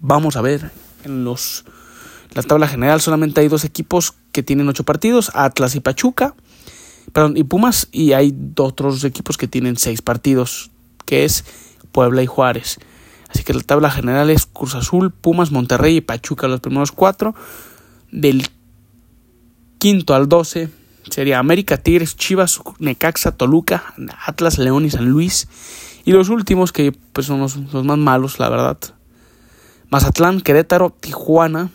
vamos 0.00 0.36
a 0.36 0.42
ver 0.42 0.70
en 1.02 1.24
los 1.24 1.64
la 2.34 2.44
tabla 2.44 2.68
general 2.68 3.00
solamente 3.00 3.40
hay 3.40 3.48
dos 3.48 3.64
equipos 3.64 4.14
que 4.30 4.44
tienen 4.44 4.68
ocho 4.68 4.84
partidos, 4.84 5.32
Atlas 5.34 5.74
y 5.74 5.80
Pachuca, 5.80 6.36
perdón, 7.12 7.36
y 7.36 7.42
Pumas, 7.42 7.88
y 7.90 8.12
hay 8.12 8.32
otros 8.58 9.02
equipos 9.02 9.36
que 9.36 9.48
tienen 9.48 9.76
seis 9.76 10.02
partidos, 10.02 10.70
que 11.04 11.24
es 11.24 11.44
Puebla 11.90 12.22
y 12.22 12.26
Juárez. 12.26 12.78
Así 13.28 13.42
que 13.42 13.54
la 13.54 13.62
tabla 13.62 13.90
general 13.90 14.30
es 14.30 14.46
Cruz 14.46 14.76
Azul, 14.76 15.10
Pumas, 15.10 15.50
Monterrey 15.50 15.96
y 15.96 16.00
Pachuca, 16.00 16.46
los 16.46 16.60
primeros 16.60 16.92
cuatro. 16.92 17.34
Del 18.12 18.48
quinto 19.78 20.14
al 20.14 20.28
doce 20.28 20.68
sería 21.10 21.38
América, 21.38 21.76
Tigres, 21.76 22.16
Chivas, 22.16 22.60
Necaxa, 22.78 23.32
Toluca, 23.32 23.94
Atlas, 24.26 24.58
León 24.58 24.84
y 24.84 24.90
San 24.90 25.08
Luis. 25.08 25.48
Y 26.04 26.12
los 26.12 26.28
últimos, 26.28 26.72
que 26.72 26.96
pues 27.12 27.26
son 27.26 27.40
los, 27.40 27.56
los 27.56 27.84
más 27.84 27.98
malos, 27.98 28.38
la 28.38 28.48
verdad. 28.48 28.78
Mazatlán, 29.90 30.40
Querétaro, 30.40 30.90
Tijuana, 30.90 31.70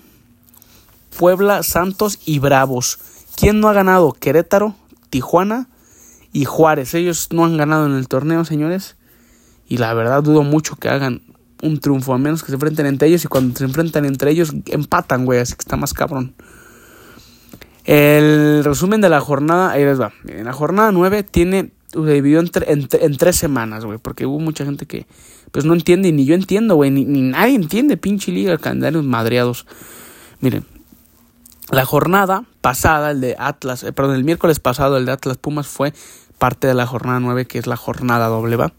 Puebla, 1.17 1.63
Santos 1.63 2.19
y 2.25 2.39
Bravos. 2.39 2.99
¿Quién 3.35 3.59
no 3.59 3.69
ha 3.69 3.73
ganado? 3.73 4.13
Querétaro, 4.13 4.75
Tijuana 5.09 5.67
y 6.33 6.45
Juárez. 6.45 6.93
Ellos 6.93 7.29
no 7.31 7.45
han 7.45 7.57
ganado 7.57 7.85
en 7.85 7.93
el 7.93 8.07
torneo, 8.07 8.45
señores. 8.45 8.95
Y 9.67 9.77
la 9.77 9.93
verdad 9.93 10.23
dudo 10.23 10.43
mucho 10.43 10.75
que 10.75 10.89
hagan 10.89 11.21
un 11.61 11.79
triunfo, 11.79 12.13
a 12.13 12.17
menos 12.17 12.43
que 12.43 12.49
se 12.49 12.55
enfrenten 12.55 12.85
entre 12.85 13.07
ellos. 13.07 13.23
Y 13.25 13.27
cuando 13.27 13.57
se 13.57 13.63
enfrentan 13.63 14.05
entre 14.05 14.31
ellos, 14.31 14.53
empatan, 14.67 15.25
güey. 15.25 15.39
Así 15.39 15.53
que 15.53 15.61
está 15.61 15.77
más 15.77 15.93
cabrón. 15.93 16.35
El 17.85 18.63
resumen 18.63 19.01
de 19.01 19.09
la 19.09 19.21
jornada, 19.21 19.71
ahí 19.71 19.83
les 19.83 19.99
va. 19.99 20.13
En 20.27 20.45
la 20.45 20.53
jornada 20.53 20.91
9 20.91 21.23
tiene, 21.23 21.71
se 21.91 21.99
dividió 21.99 22.39
en, 22.39 23.17
tres 23.17 23.35
semanas, 23.35 23.85
güey. 23.85 23.97
Porque 23.97 24.25
hubo 24.25 24.39
mucha 24.39 24.65
gente 24.65 24.85
que, 24.85 25.05
pues 25.51 25.65
no 25.65 25.73
entiende, 25.73 26.09
y 26.09 26.11
ni 26.11 26.25
yo 26.25 26.35
entiendo, 26.35 26.75
güey. 26.75 26.91
Ni, 26.91 27.05
ni, 27.05 27.21
nadie 27.21 27.55
entiende, 27.55 27.97
pinche 27.97 28.31
liga, 28.31 28.57
calendarios 28.57 29.03
madreados. 29.03 29.65
Miren, 30.39 30.65
la 31.71 31.85
jornada 31.85 32.43
pasada, 32.61 33.11
el 33.11 33.21
de 33.21 33.35
Atlas, 33.39 33.83
eh, 33.83 33.93
perdón, 33.93 34.15
el 34.15 34.23
miércoles 34.23 34.59
pasado, 34.59 34.97
el 34.97 35.05
de 35.05 35.13
Atlas 35.13 35.37
Pumas 35.37 35.67
fue 35.67 35.93
parte 36.37 36.67
de 36.67 36.73
la 36.73 36.87
jornada 36.87 37.19
9, 37.19 37.45
que 37.45 37.59
es 37.59 37.67
la 37.67 37.77
jornada 37.77 38.27
doble, 38.27 38.55
¿va? 38.55 38.73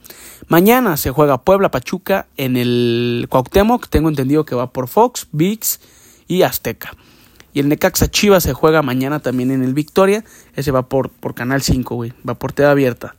Mañana 0.49 0.97
se 0.97 1.11
juega 1.11 1.43
Puebla 1.43 1.71
Pachuca 1.71 2.27
en 2.37 2.57
el 2.57 3.27
Cuauhtémoc, 3.31 3.89
tengo 3.89 4.09
entendido 4.09 4.45
que 4.45 4.57
va 4.57 4.73
por 4.73 4.89
Fox, 4.89 5.29
VIX 5.33 5.81
y 6.27 6.43
Azteca. 6.43 6.93
Y 7.53 7.61
el 7.61 7.69
Necaxa 7.69 8.09
Chivas 8.09 8.43
se 8.43 8.53
juega 8.53 8.83
mañana 8.83 9.21
también 9.21 9.51
en 9.51 9.63
el 9.63 9.75
Victoria, 9.75 10.25
ese 10.55 10.71
va 10.71 10.89
por, 10.89 11.11
por 11.11 11.35
Canal 11.35 11.63
5, 11.63 11.95
güey, 11.95 12.13
va 12.29 12.35
por 12.35 12.53
TV 12.53 12.69
abierta. 12.69 13.15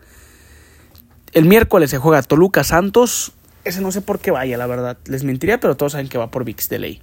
El 1.31 1.45
miércoles 1.45 1.89
se 1.89 1.97
juega 1.97 2.21
Toluca 2.23 2.63
Santos, 2.63 3.33
ese 3.63 3.81
no 3.81 3.91
sé 3.91 4.01
por 4.01 4.19
qué 4.19 4.31
vaya, 4.31 4.57
la 4.57 4.67
verdad, 4.67 4.97
les 5.05 5.23
mentiría, 5.23 5.59
pero 5.59 5.75
todos 5.77 5.93
saben 5.93 6.09
que 6.09 6.17
va 6.17 6.31
por 6.31 6.43
VIX 6.43 6.69
de 6.69 6.79
ley. 6.79 7.01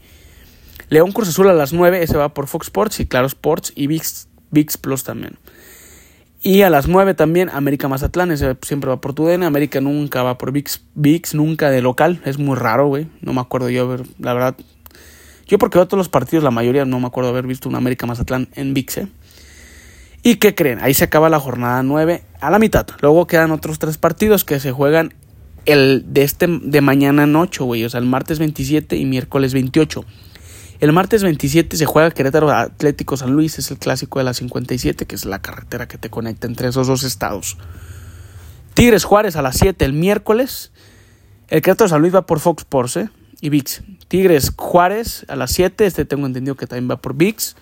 León 0.89 1.13
Cruz 1.13 1.29
Azul 1.29 1.49
a 1.49 1.55
las 1.55 1.73
9, 1.73 2.03
ese 2.03 2.17
va 2.17 2.35
por 2.35 2.49
Fox 2.49 2.67
Sports 2.67 3.01
y 3.01 3.07
Claro 3.07 3.27
Sports 3.27 3.73
y 3.77 3.87
VIX, 3.87 4.29
VIX 4.51 4.77
Plus 4.79 5.05
también. 5.05 5.39
Y 6.43 6.63
a 6.63 6.71
las 6.71 6.89
9 6.89 7.15
también 7.15 7.51
América 7.51 7.87
Mazatlán, 7.87 8.33
ese 8.33 8.57
siempre 8.63 8.89
va 8.89 9.01
por 9.01 9.15
TUDN, 9.15 9.43
América 9.43 9.81
nunca 9.81 10.23
va 10.23 10.39
por 10.39 10.53
VIX, 10.53 10.81
VIX 10.95 11.35
nunca 11.35 11.71
de 11.71 11.83
local, 11.83 12.21
es 12.25 12.39
muy 12.39 12.57
raro, 12.57 12.89
güey, 12.89 13.09
no 13.21 13.33
me 13.33 13.41
acuerdo 13.41 13.69
yo, 13.69 13.97
la 14.19 14.35
verdad. 14.35 14.57
Yo 15.51 15.59
porque 15.59 15.79
veo 15.79 15.89
todos 15.89 15.99
los 15.99 16.09
partidos, 16.09 16.45
la 16.45 16.53
mayoría 16.53 16.85
no 16.85 17.01
me 17.01 17.09
acuerdo 17.09 17.31
haber 17.31 17.45
visto 17.45 17.69
un 17.69 17.75
América 17.75 18.07
Mazatlán 18.07 18.49
en 18.55 18.73
VIX, 18.73 18.99
¿eh? 18.99 19.09
¿Y 20.23 20.37
qué 20.37 20.55
creen? 20.55 20.79
Ahí 20.81 20.95
se 20.95 21.03
acaba 21.03 21.29
la 21.29 21.41
jornada 21.41 21.83
9 21.83 22.23
a 22.41 22.51
la 22.51 22.61
mitad. 22.61 22.87
Luego 23.01 23.27
quedan 23.27 23.51
otros 23.51 23.81
tres 23.81 23.99
partidos 23.99 24.45
que 24.45 24.61
se 24.61 24.71
juegan 24.71 25.13
el 25.65 26.05
de 26.07 26.23
este 26.23 26.47
de 26.47 26.81
mañana 26.81 27.25
en 27.25 27.35
8, 27.35 27.65
güey, 27.65 27.85
o 27.85 27.91
sea, 27.91 27.99
el 27.99 28.07
martes 28.07 28.39
27 28.39 28.97
y 28.97 29.05
miércoles 29.07 29.53
28. 29.53 30.05
El 30.79 30.93
martes 30.93 31.25
27 31.25 31.77
se 31.77 31.85
juega 31.85 32.13
Querétaro 32.13 32.49
Atlético 32.53 33.17
San 33.17 33.33
Luis, 33.33 33.59
es 33.59 33.73
el 33.73 33.79
clásico 33.79 34.21
de 34.21 34.27
la 34.27 34.35
57, 34.35 35.05
que 35.05 35.17
es 35.17 35.25
la 35.25 35.43
carretera 35.43 35.89
que 35.89 35.99
te 35.99 36.11
conecta 36.11 36.47
entre 36.47 36.69
esos 36.69 36.87
dos 36.87 37.03
estados. 37.03 37.59
Tigres 38.75 39.03
Juárez 39.03 39.35
a 39.35 39.43
las 39.43 39.57
7 39.57 39.85
el 39.85 39.95
miércoles. 39.95 40.71
El 41.49 41.61
Querétaro 41.61 41.89
San 41.89 42.03
Luis 42.03 42.15
va 42.15 42.25
por 42.25 42.39
Fox 42.39 42.63
Sports 42.63 42.97
¿eh? 42.99 43.11
Y 43.41 43.49
VIX. 43.49 43.83
Tigres 44.09 44.53
Juárez 44.57 45.25
a 45.29 45.37
las 45.37 45.53
7, 45.53 45.87
este 45.87 46.05
tengo 46.05 46.27
entendido 46.27 46.57
que 46.57 46.67
también 46.67 46.91
va 46.91 47.01
por 47.01 47.15
VIX. 47.15 47.57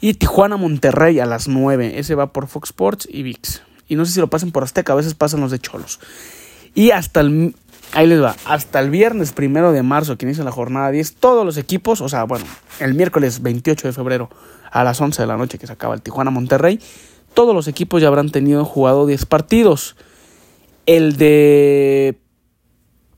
Y 0.00 0.14
Tijuana 0.14 0.56
Monterrey 0.56 1.20
a 1.20 1.26
las 1.26 1.48
9, 1.48 1.98
ese 1.98 2.14
va 2.14 2.32
por 2.32 2.46
Fox 2.46 2.70
Sports 2.70 3.08
y 3.10 3.22
VIX. 3.22 3.62
Y 3.88 3.96
no 3.96 4.04
sé 4.04 4.12
si 4.12 4.20
lo 4.20 4.30
pasen 4.30 4.52
por 4.52 4.62
Azteca, 4.62 4.92
a 4.92 4.96
veces 4.96 5.14
pasan 5.14 5.40
los 5.40 5.50
de 5.50 5.58
Cholos. 5.58 6.00
Y 6.74 6.90
hasta 6.92 7.20
el 7.20 7.54
Ahí 7.92 8.06
les 8.06 8.22
va. 8.22 8.36
Hasta 8.44 8.78
el 8.78 8.90
viernes 8.90 9.32
primero 9.32 9.72
de 9.72 9.82
marzo, 9.82 10.16
que 10.16 10.24
inicia 10.24 10.44
la 10.44 10.52
jornada 10.52 10.90
10, 10.92 11.16
todos 11.16 11.44
los 11.44 11.56
equipos, 11.56 12.00
o 12.00 12.08
sea, 12.08 12.22
bueno, 12.24 12.44
el 12.78 12.94
miércoles 12.94 13.42
28 13.42 13.88
de 13.88 13.92
febrero 13.92 14.30
a 14.70 14.84
las 14.84 15.00
11 15.00 15.20
de 15.20 15.26
la 15.26 15.36
noche 15.36 15.58
que 15.58 15.66
se 15.66 15.72
acaba 15.72 15.94
el 15.94 16.02
Tijuana 16.02 16.30
Monterrey, 16.30 16.78
todos 17.34 17.52
los 17.52 17.66
equipos 17.66 18.00
ya 18.00 18.06
habrán 18.06 18.30
tenido 18.30 18.64
jugado 18.64 19.06
10 19.06 19.26
partidos. 19.26 19.96
El 20.86 21.16
de 21.16 22.19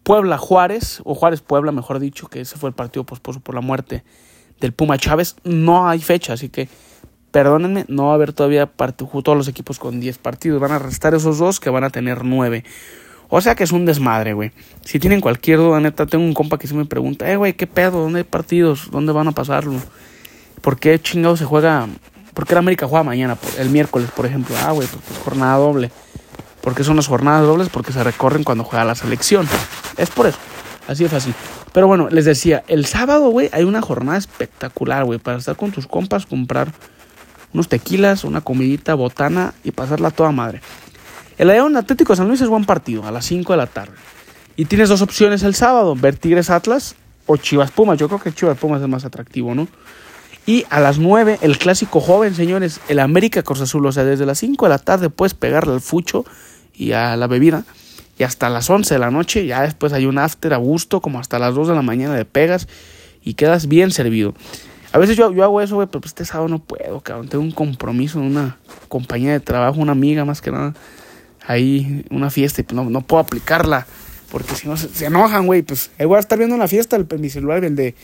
Puebla 0.03 0.39
Juárez, 0.39 1.01
o 1.05 1.15
Juárez 1.15 1.41
Puebla, 1.41 1.73
mejor 1.73 1.99
dicho, 1.99 2.29
que 2.29 2.41
ese 2.41 2.57
fue 2.57 2.69
el 2.69 2.75
partido 2.75 3.05
pospuesto 3.05 3.43
por 3.43 3.55
la 3.55 3.61
muerte 3.61 4.05
del 4.61 4.73
Puma 4.73 4.99
Chávez, 4.99 5.37
no 5.45 5.89
hay 5.89 6.01
fecha, 6.01 6.33
así 6.33 6.49
que 6.49 6.69
perdónenme, 7.33 7.85
no 7.89 8.07
va 8.07 8.13
a 8.13 8.15
haber 8.15 8.33
todavía 8.33 8.67
todos 8.67 9.37
los 9.37 9.49
equipos 9.49 9.79
con 9.79 10.01
10 10.01 10.19
partidos, 10.19 10.61
van 10.61 10.73
a 10.73 10.79
restar 10.79 11.15
esos 11.15 11.39
dos 11.39 11.59
que 11.59 11.71
van 11.71 11.85
a 11.85 11.91
tener 11.91 12.25
9. 12.25 12.63
O 13.29 13.41
sea 13.41 13.55
que 13.55 13.65
es 13.65 13.73
un 13.73 13.87
desmadre, 13.87 14.35
güey. 14.35 14.53
Si 14.85 14.99
tienen 14.99 15.23
cualquier 15.23 15.59
duda, 15.59 15.81
neta, 15.81 16.05
tengo 16.05 16.25
un 16.25 16.35
compa 16.35 16.59
que 16.59 16.67
se 16.67 16.75
me 16.75 16.85
pregunta, 16.85 17.31
eh, 17.33 17.37
güey, 17.37 17.55
¿qué 17.55 17.67
pedo? 17.67 18.03
¿Dónde 18.03 18.19
hay 18.19 18.25
partidos? 18.25 18.91
¿Dónde 18.91 19.13
van 19.13 19.27
a 19.27 19.33
pasarlo? 19.33 19.81
¿Por 20.61 20.79
qué 20.79 21.01
chingado 21.01 21.37
se 21.39 21.47
juega? 21.47 21.89
¿Por 22.35 22.47
qué 22.47 22.53
la 22.53 22.61
América 22.61 22.87
juega 22.87 23.03
mañana? 23.03 23.39
El 23.59 23.71
miércoles, 23.71 24.11
por 24.15 24.27
ejemplo. 24.27 24.55
Ah, 24.63 24.73
güey, 24.73 24.87
pues, 24.87 25.19
jornada 25.25 25.57
doble. 25.57 25.91
¿Por 26.63 26.75
qué 26.75 26.85
son 26.85 26.97
las 26.97 27.09
jornadas 27.09 27.45
dobles? 27.45 27.69
Porque 27.69 27.93
se 27.93 28.03
recorren 28.03 28.45
cuando 28.45 28.65
juega 28.65 28.85
la 28.85 28.95
selección. 28.95 29.47
Es 29.97 30.11
por 30.11 30.27
eso. 30.27 30.39
Así 30.89 31.03
de 31.03 31.11
fácil. 31.11 31.35
Pero 31.73 31.87
bueno, 31.87 32.09
les 32.09 32.25
decía, 32.25 32.65
el 32.69 32.87
sábado, 32.87 33.31
güey, 33.31 33.51
hay 33.53 33.65
una 33.65 33.83
jornada 33.83 34.19
espectacular, 34.19 35.05
güey, 35.05 35.19
para 35.19 35.39
estar 35.39 35.57
con 35.57 35.73
tus 35.73 35.87
compas, 35.87 36.27
comprar 36.27 36.73
unos 37.53 37.69
tequilas, 37.69 38.25
una 38.25 38.41
comidita, 38.41 38.95
botana 38.95 39.55
y 39.65 39.73
pasarla 39.73 40.11
toda 40.11 40.33
madre. 40.33 40.61
El 41.39 41.49
León 41.49 41.77
Atlético 41.77 42.13
de 42.13 42.19
San 42.19 42.29
Luis 42.29 42.41
es 42.41 42.49
buen 42.49 42.65
partido, 42.65 43.07
a 43.07 43.11
las 43.11 43.25
5 43.27 43.53
de 43.53 43.57
la 43.57 43.67
tarde. 43.67 43.95
Y 44.57 44.67
tienes 44.67 44.89
dos 44.89 45.03
opciones 45.03 45.43
el 45.43 45.55
sábado, 45.55 45.97
ver 45.97 46.17
Tigres 46.17 46.51
Atlas 46.51 46.95
o 47.27 47.37
Chivas 47.37 47.71
Pumas. 47.71 47.99
Yo 47.99 48.09
creo 48.09 48.21
que 48.21 48.33
Chivas 48.33 48.59
Pumas 48.59 48.83
es 48.83 48.89
más 48.89 49.05
atractivo, 49.05 49.55
¿no? 49.55 49.67
Y 50.45 50.67
a 50.71 50.81
las 50.81 50.99
9, 50.99 51.39
el 51.41 51.57
clásico 51.57 52.01
joven, 52.01 52.35
señores, 52.35 52.81
el 52.89 52.99
América 52.99 53.43
Cruz 53.43 53.61
Azul. 53.61 53.87
O 53.87 53.93
sea, 53.93 54.05
desde 54.05 54.27
las 54.27 54.39
5 54.39 54.67
de 54.67 54.71
la 54.71 54.79
tarde 54.79 55.09
puedes 55.09 55.35
pegarle 55.35 55.73
al 55.73 55.81
fucho 55.81 56.25
y 56.75 56.93
a 56.93 57.17
la 57.17 57.27
bebida. 57.27 57.65
Y 58.19 58.25
hasta 58.25 58.51
las 58.51 58.69
11 58.69 58.95
de 58.95 58.99
la 58.99 59.11
noche, 59.11 59.47
ya 59.47 59.63
después 59.63 59.93
hay 59.93 60.07
un 60.07 60.19
after 60.19 60.53
a 60.55 60.59
gusto, 60.59 61.01
como 61.01 61.19
hasta 61.19 61.39
las 61.39 61.55
2 61.55 61.69
de 61.69 61.75
la 61.75 61.83
mañana 61.83 62.15
de 62.15 62.25
pegas 62.25 62.69
y 63.23 63.35
quedas 63.35 63.69
bien 63.69 63.91
servido. 63.91 64.35
A 64.93 64.99
veces 64.99 65.17
yo, 65.17 65.33
yo 65.33 65.43
hago 65.43 65.61
eso, 65.61 65.77
güey, 65.77 65.89
pero 65.89 66.03
pues 66.03 66.11
este 66.11 66.25
sábado 66.25 66.49
no 66.49 66.59
puedo, 66.59 67.01
cabrón. 67.01 67.29
Tengo 67.29 67.43
un 67.43 67.53
compromiso 67.53 68.21
una 68.21 68.59
compañía 68.89 69.33
de 69.33 69.41
trabajo, 69.41 69.81
una 69.81 69.93
amiga 69.93 70.25
más 70.25 70.41
que 70.41 70.51
nada 70.51 70.75
ahí 71.47 72.05
una 72.11 72.31
fiesta 72.31 72.61
y 72.61 72.65
pues 72.65 72.75
no, 72.77 72.89
no 72.89 73.03
puedo 73.03 73.21
aplicarla 73.21 73.87
porque 74.31 74.55
si 74.55 74.67
no 74.67 74.79
se, 74.79 75.05
enojan, 75.05 75.47
güey. 75.47 75.61
Pues 75.61 75.91
ahí 75.99 76.07
voy 76.07 76.17
a 76.17 76.21
estar 76.21 76.39
viendo 76.39 76.57
una 76.57 76.67
fiesta 76.67 76.97
el, 76.97 77.07
mi 77.19 77.29
celular, 77.29 77.65
el 77.65 77.77
de, 77.77 77.95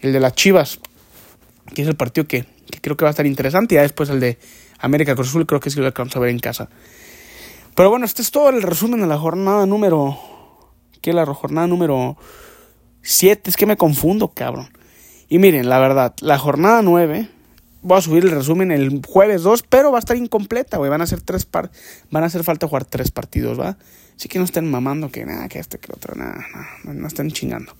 el 0.00 0.14
de 0.14 0.20
las 0.20 0.34
Chivas, 0.34 0.80
que 1.74 1.82
es 1.82 1.88
el 1.88 1.94
partido 1.94 2.26
que, 2.26 2.46
creo 2.80 2.96
que 2.96 3.04
va 3.04 3.10
a 3.10 3.12
estar 3.12 3.26
interesante. 3.26 3.74
Y 3.74 3.76
ya 3.76 3.82
después 3.82 4.08
el 4.08 4.18
de 4.18 4.38
América 4.78 5.14
Cruz 5.14 5.28
Azul, 5.28 5.44
creo 5.44 5.60
que 5.60 5.68
sí 5.68 5.78
lo 5.78 5.92
vamos 5.92 6.16
a 6.16 6.20
ver 6.20 6.30
en 6.30 6.38
casa. 6.38 6.70
Pero 7.74 7.90
bueno, 7.90 8.04
este 8.04 8.22
es 8.22 8.30
todo 8.30 8.50
el 8.50 8.62
resumen 8.62 9.00
de 9.00 9.06
la 9.06 9.18
jornada 9.18 9.66
número. 9.66 10.18
¿Qué 11.00 11.12
la 11.12 11.26
jornada 11.26 11.66
número 11.66 12.16
7? 13.02 13.50
Es 13.50 13.56
que 13.56 13.66
me 13.66 13.76
confundo, 13.76 14.28
cabrón. 14.28 14.68
Y 15.28 15.38
miren, 15.38 15.68
la 15.68 15.78
verdad, 15.78 16.14
la 16.20 16.38
jornada 16.38 16.82
9 16.82 17.28
voy 17.84 17.98
a 17.98 18.00
subir 18.00 18.24
el 18.24 18.30
resumen 18.30 18.72
el 18.72 19.02
jueves 19.06 19.42
2, 19.42 19.64
pero 19.68 19.92
va 19.92 19.98
a 19.98 20.00
estar 20.00 20.16
incompleta, 20.16 20.78
güey. 20.78 20.90
Van 20.90 21.02
a 21.02 21.06
ser 21.06 21.20
tres 21.20 21.44
par 21.44 21.70
van 22.10 22.24
a 22.24 22.26
hacer 22.26 22.42
falta 22.42 22.66
jugar 22.66 22.84
tres 22.84 23.10
partidos, 23.10 23.60
¿va? 23.60 23.76
Así 24.16 24.28
que 24.28 24.38
no 24.38 24.44
estén 24.44 24.68
mamando 24.70 25.10
que 25.10 25.24
nada, 25.24 25.48
que 25.48 25.58
este, 25.58 25.78
que 25.78 25.92
otro, 25.92 26.14
nada, 26.16 26.46
no, 26.84 26.94
no 26.94 27.06
estén 27.06 27.30
chingando. 27.30 27.76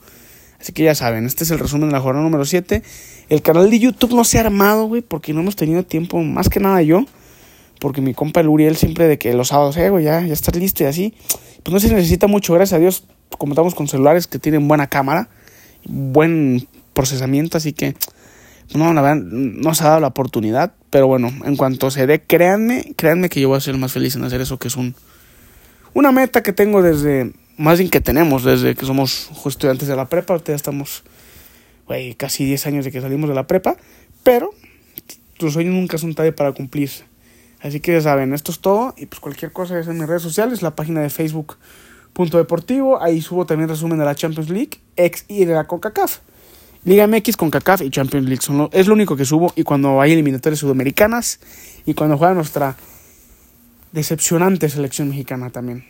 Así 0.60 0.72
que 0.72 0.84
ya 0.84 0.94
saben, 0.94 1.26
este 1.26 1.44
es 1.44 1.50
el 1.50 1.58
resumen 1.58 1.88
de 1.88 1.94
la 1.94 2.00
jornada 2.00 2.24
número 2.24 2.44
7. 2.44 2.82
El 3.28 3.42
canal 3.42 3.70
de 3.70 3.78
YouTube 3.78 4.14
no 4.14 4.24
se 4.24 4.38
ha 4.38 4.42
armado, 4.42 4.86
güey, 4.86 5.02
porque 5.02 5.32
no 5.32 5.40
hemos 5.40 5.56
tenido 5.56 5.84
tiempo, 5.84 6.22
más 6.22 6.48
que 6.48 6.60
nada 6.60 6.82
yo. 6.82 7.04
Porque 7.84 8.00
mi 8.00 8.14
compa 8.14 8.40
el 8.40 8.48
Uriel 8.48 8.76
siempre 8.76 9.06
de 9.06 9.18
que 9.18 9.34
los 9.34 9.48
sábados, 9.48 9.76
eh, 9.76 9.90
güey, 9.90 10.06
ya, 10.06 10.22
ya 10.22 10.32
estás 10.32 10.56
listo 10.56 10.84
y 10.84 10.86
así. 10.86 11.12
Pues 11.62 11.70
no 11.70 11.78
se 11.78 11.92
necesita 11.92 12.26
mucho, 12.26 12.54
gracias 12.54 12.78
a 12.78 12.80
Dios, 12.80 13.04
como 13.36 13.52
estamos 13.52 13.74
con 13.74 13.88
celulares 13.88 14.26
que 14.26 14.38
tienen 14.38 14.66
buena 14.66 14.86
cámara, 14.86 15.28
buen 15.84 16.66
procesamiento, 16.94 17.58
así 17.58 17.74
que 17.74 17.94
no, 18.74 18.94
la 18.94 19.02
verdad, 19.02 19.22
no 19.22 19.74
se 19.74 19.84
ha 19.84 19.88
dado 19.88 20.00
la 20.00 20.06
oportunidad, 20.06 20.72
pero 20.88 21.08
bueno, 21.08 21.30
en 21.44 21.56
cuanto 21.56 21.90
se 21.90 22.06
dé, 22.06 22.22
créanme, 22.22 22.94
créanme 22.96 23.28
que 23.28 23.42
yo 23.42 23.50
voy 23.50 23.58
a 23.58 23.60
ser 23.60 23.76
más 23.76 23.92
feliz 23.92 24.16
en 24.16 24.24
hacer 24.24 24.40
eso, 24.40 24.58
que 24.58 24.68
es 24.68 24.76
un 24.76 24.94
una 25.92 26.10
meta 26.10 26.42
que 26.42 26.54
tengo 26.54 26.80
desde, 26.80 27.34
más 27.58 27.80
bien 27.80 27.90
que 27.90 28.00
tenemos 28.00 28.44
desde 28.44 28.74
que 28.74 28.86
somos 28.86 29.30
estudiantes 29.44 29.88
de 29.88 29.94
la 29.94 30.08
prepa, 30.08 30.32
ahorita 30.32 30.52
ya 30.52 30.56
estamos, 30.56 31.02
güey, 31.86 32.14
casi 32.14 32.46
10 32.46 32.66
años 32.66 32.86
de 32.86 32.92
que 32.92 33.02
salimos 33.02 33.28
de 33.28 33.34
la 33.34 33.46
prepa, 33.46 33.76
pero 34.22 34.54
tus 35.36 35.52
sueños 35.52 35.74
nunca 35.74 35.98
son 35.98 36.14
tarde 36.14 36.32
para 36.32 36.52
cumplirse. 36.52 37.04
Así 37.64 37.80
que 37.80 37.92
ya 37.92 38.00
saben, 38.02 38.34
esto 38.34 38.52
es 38.52 38.60
todo. 38.60 38.94
Y 38.98 39.06
pues 39.06 39.20
cualquier 39.20 39.50
cosa 39.50 39.78
es 39.78 39.88
en 39.88 39.98
mis 39.98 40.06
redes 40.06 40.20
sociales, 40.20 40.60
la 40.60 40.76
página 40.76 41.00
de 41.00 41.08
Facebook 41.08 41.56
punto 42.12 42.36
deportivo. 42.36 43.02
Ahí 43.02 43.22
subo 43.22 43.46
también 43.46 43.70
resumen 43.70 43.98
de 43.98 44.04
la 44.04 44.14
Champions 44.14 44.50
League, 44.50 44.80
ex 44.96 45.24
y 45.28 45.46
de 45.46 45.54
la 45.54 45.66
CONCACAF. 45.66 46.18
Liga 46.84 47.06
MX, 47.06 47.38
CONCACAF 47.38 47.80
y 47.80 47.88
Champions 47.88 48.26
League. 48.26 48.42
Son 48.42 48.68
es 48.70 48.86
lo 48.86 48.92
único 48.92 49.16
que 49.16 49.24
subo. 49.24 49.50
Y 49.56 49.62
cuando 49.62 50.02
hay 50.02 50.12
eliminatorias 50.12 50.60
sudamericanas 50.60 51.40
y 51.86 51.94
cuando 51.94 52.18
juega 52.18 52.34
nuestra 52.34 52.76
decepcionante 53.92 54.68
selección 54.68 55.08
mexicana 55.08 55.48
también. 55.48 55.86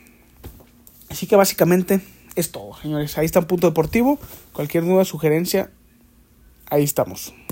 Así 1.10 1.26
que 1.26 1.34
básicamente 1.34 2.00
es 2.37 2.52
todo, 2.52 2.76
señores. 2.80 3.18
Ahí 3.18 3.26
está 3.26 3.40
un 3.40 3.46
punto 3.46 3.66
deportivo. 3.66 4.20
Cualquier 4.52 4.84
duda, 4.84 5.04
sugerencia, 5.04 5.72
ahí 6.70 6.84
estamos. 6.84 7.34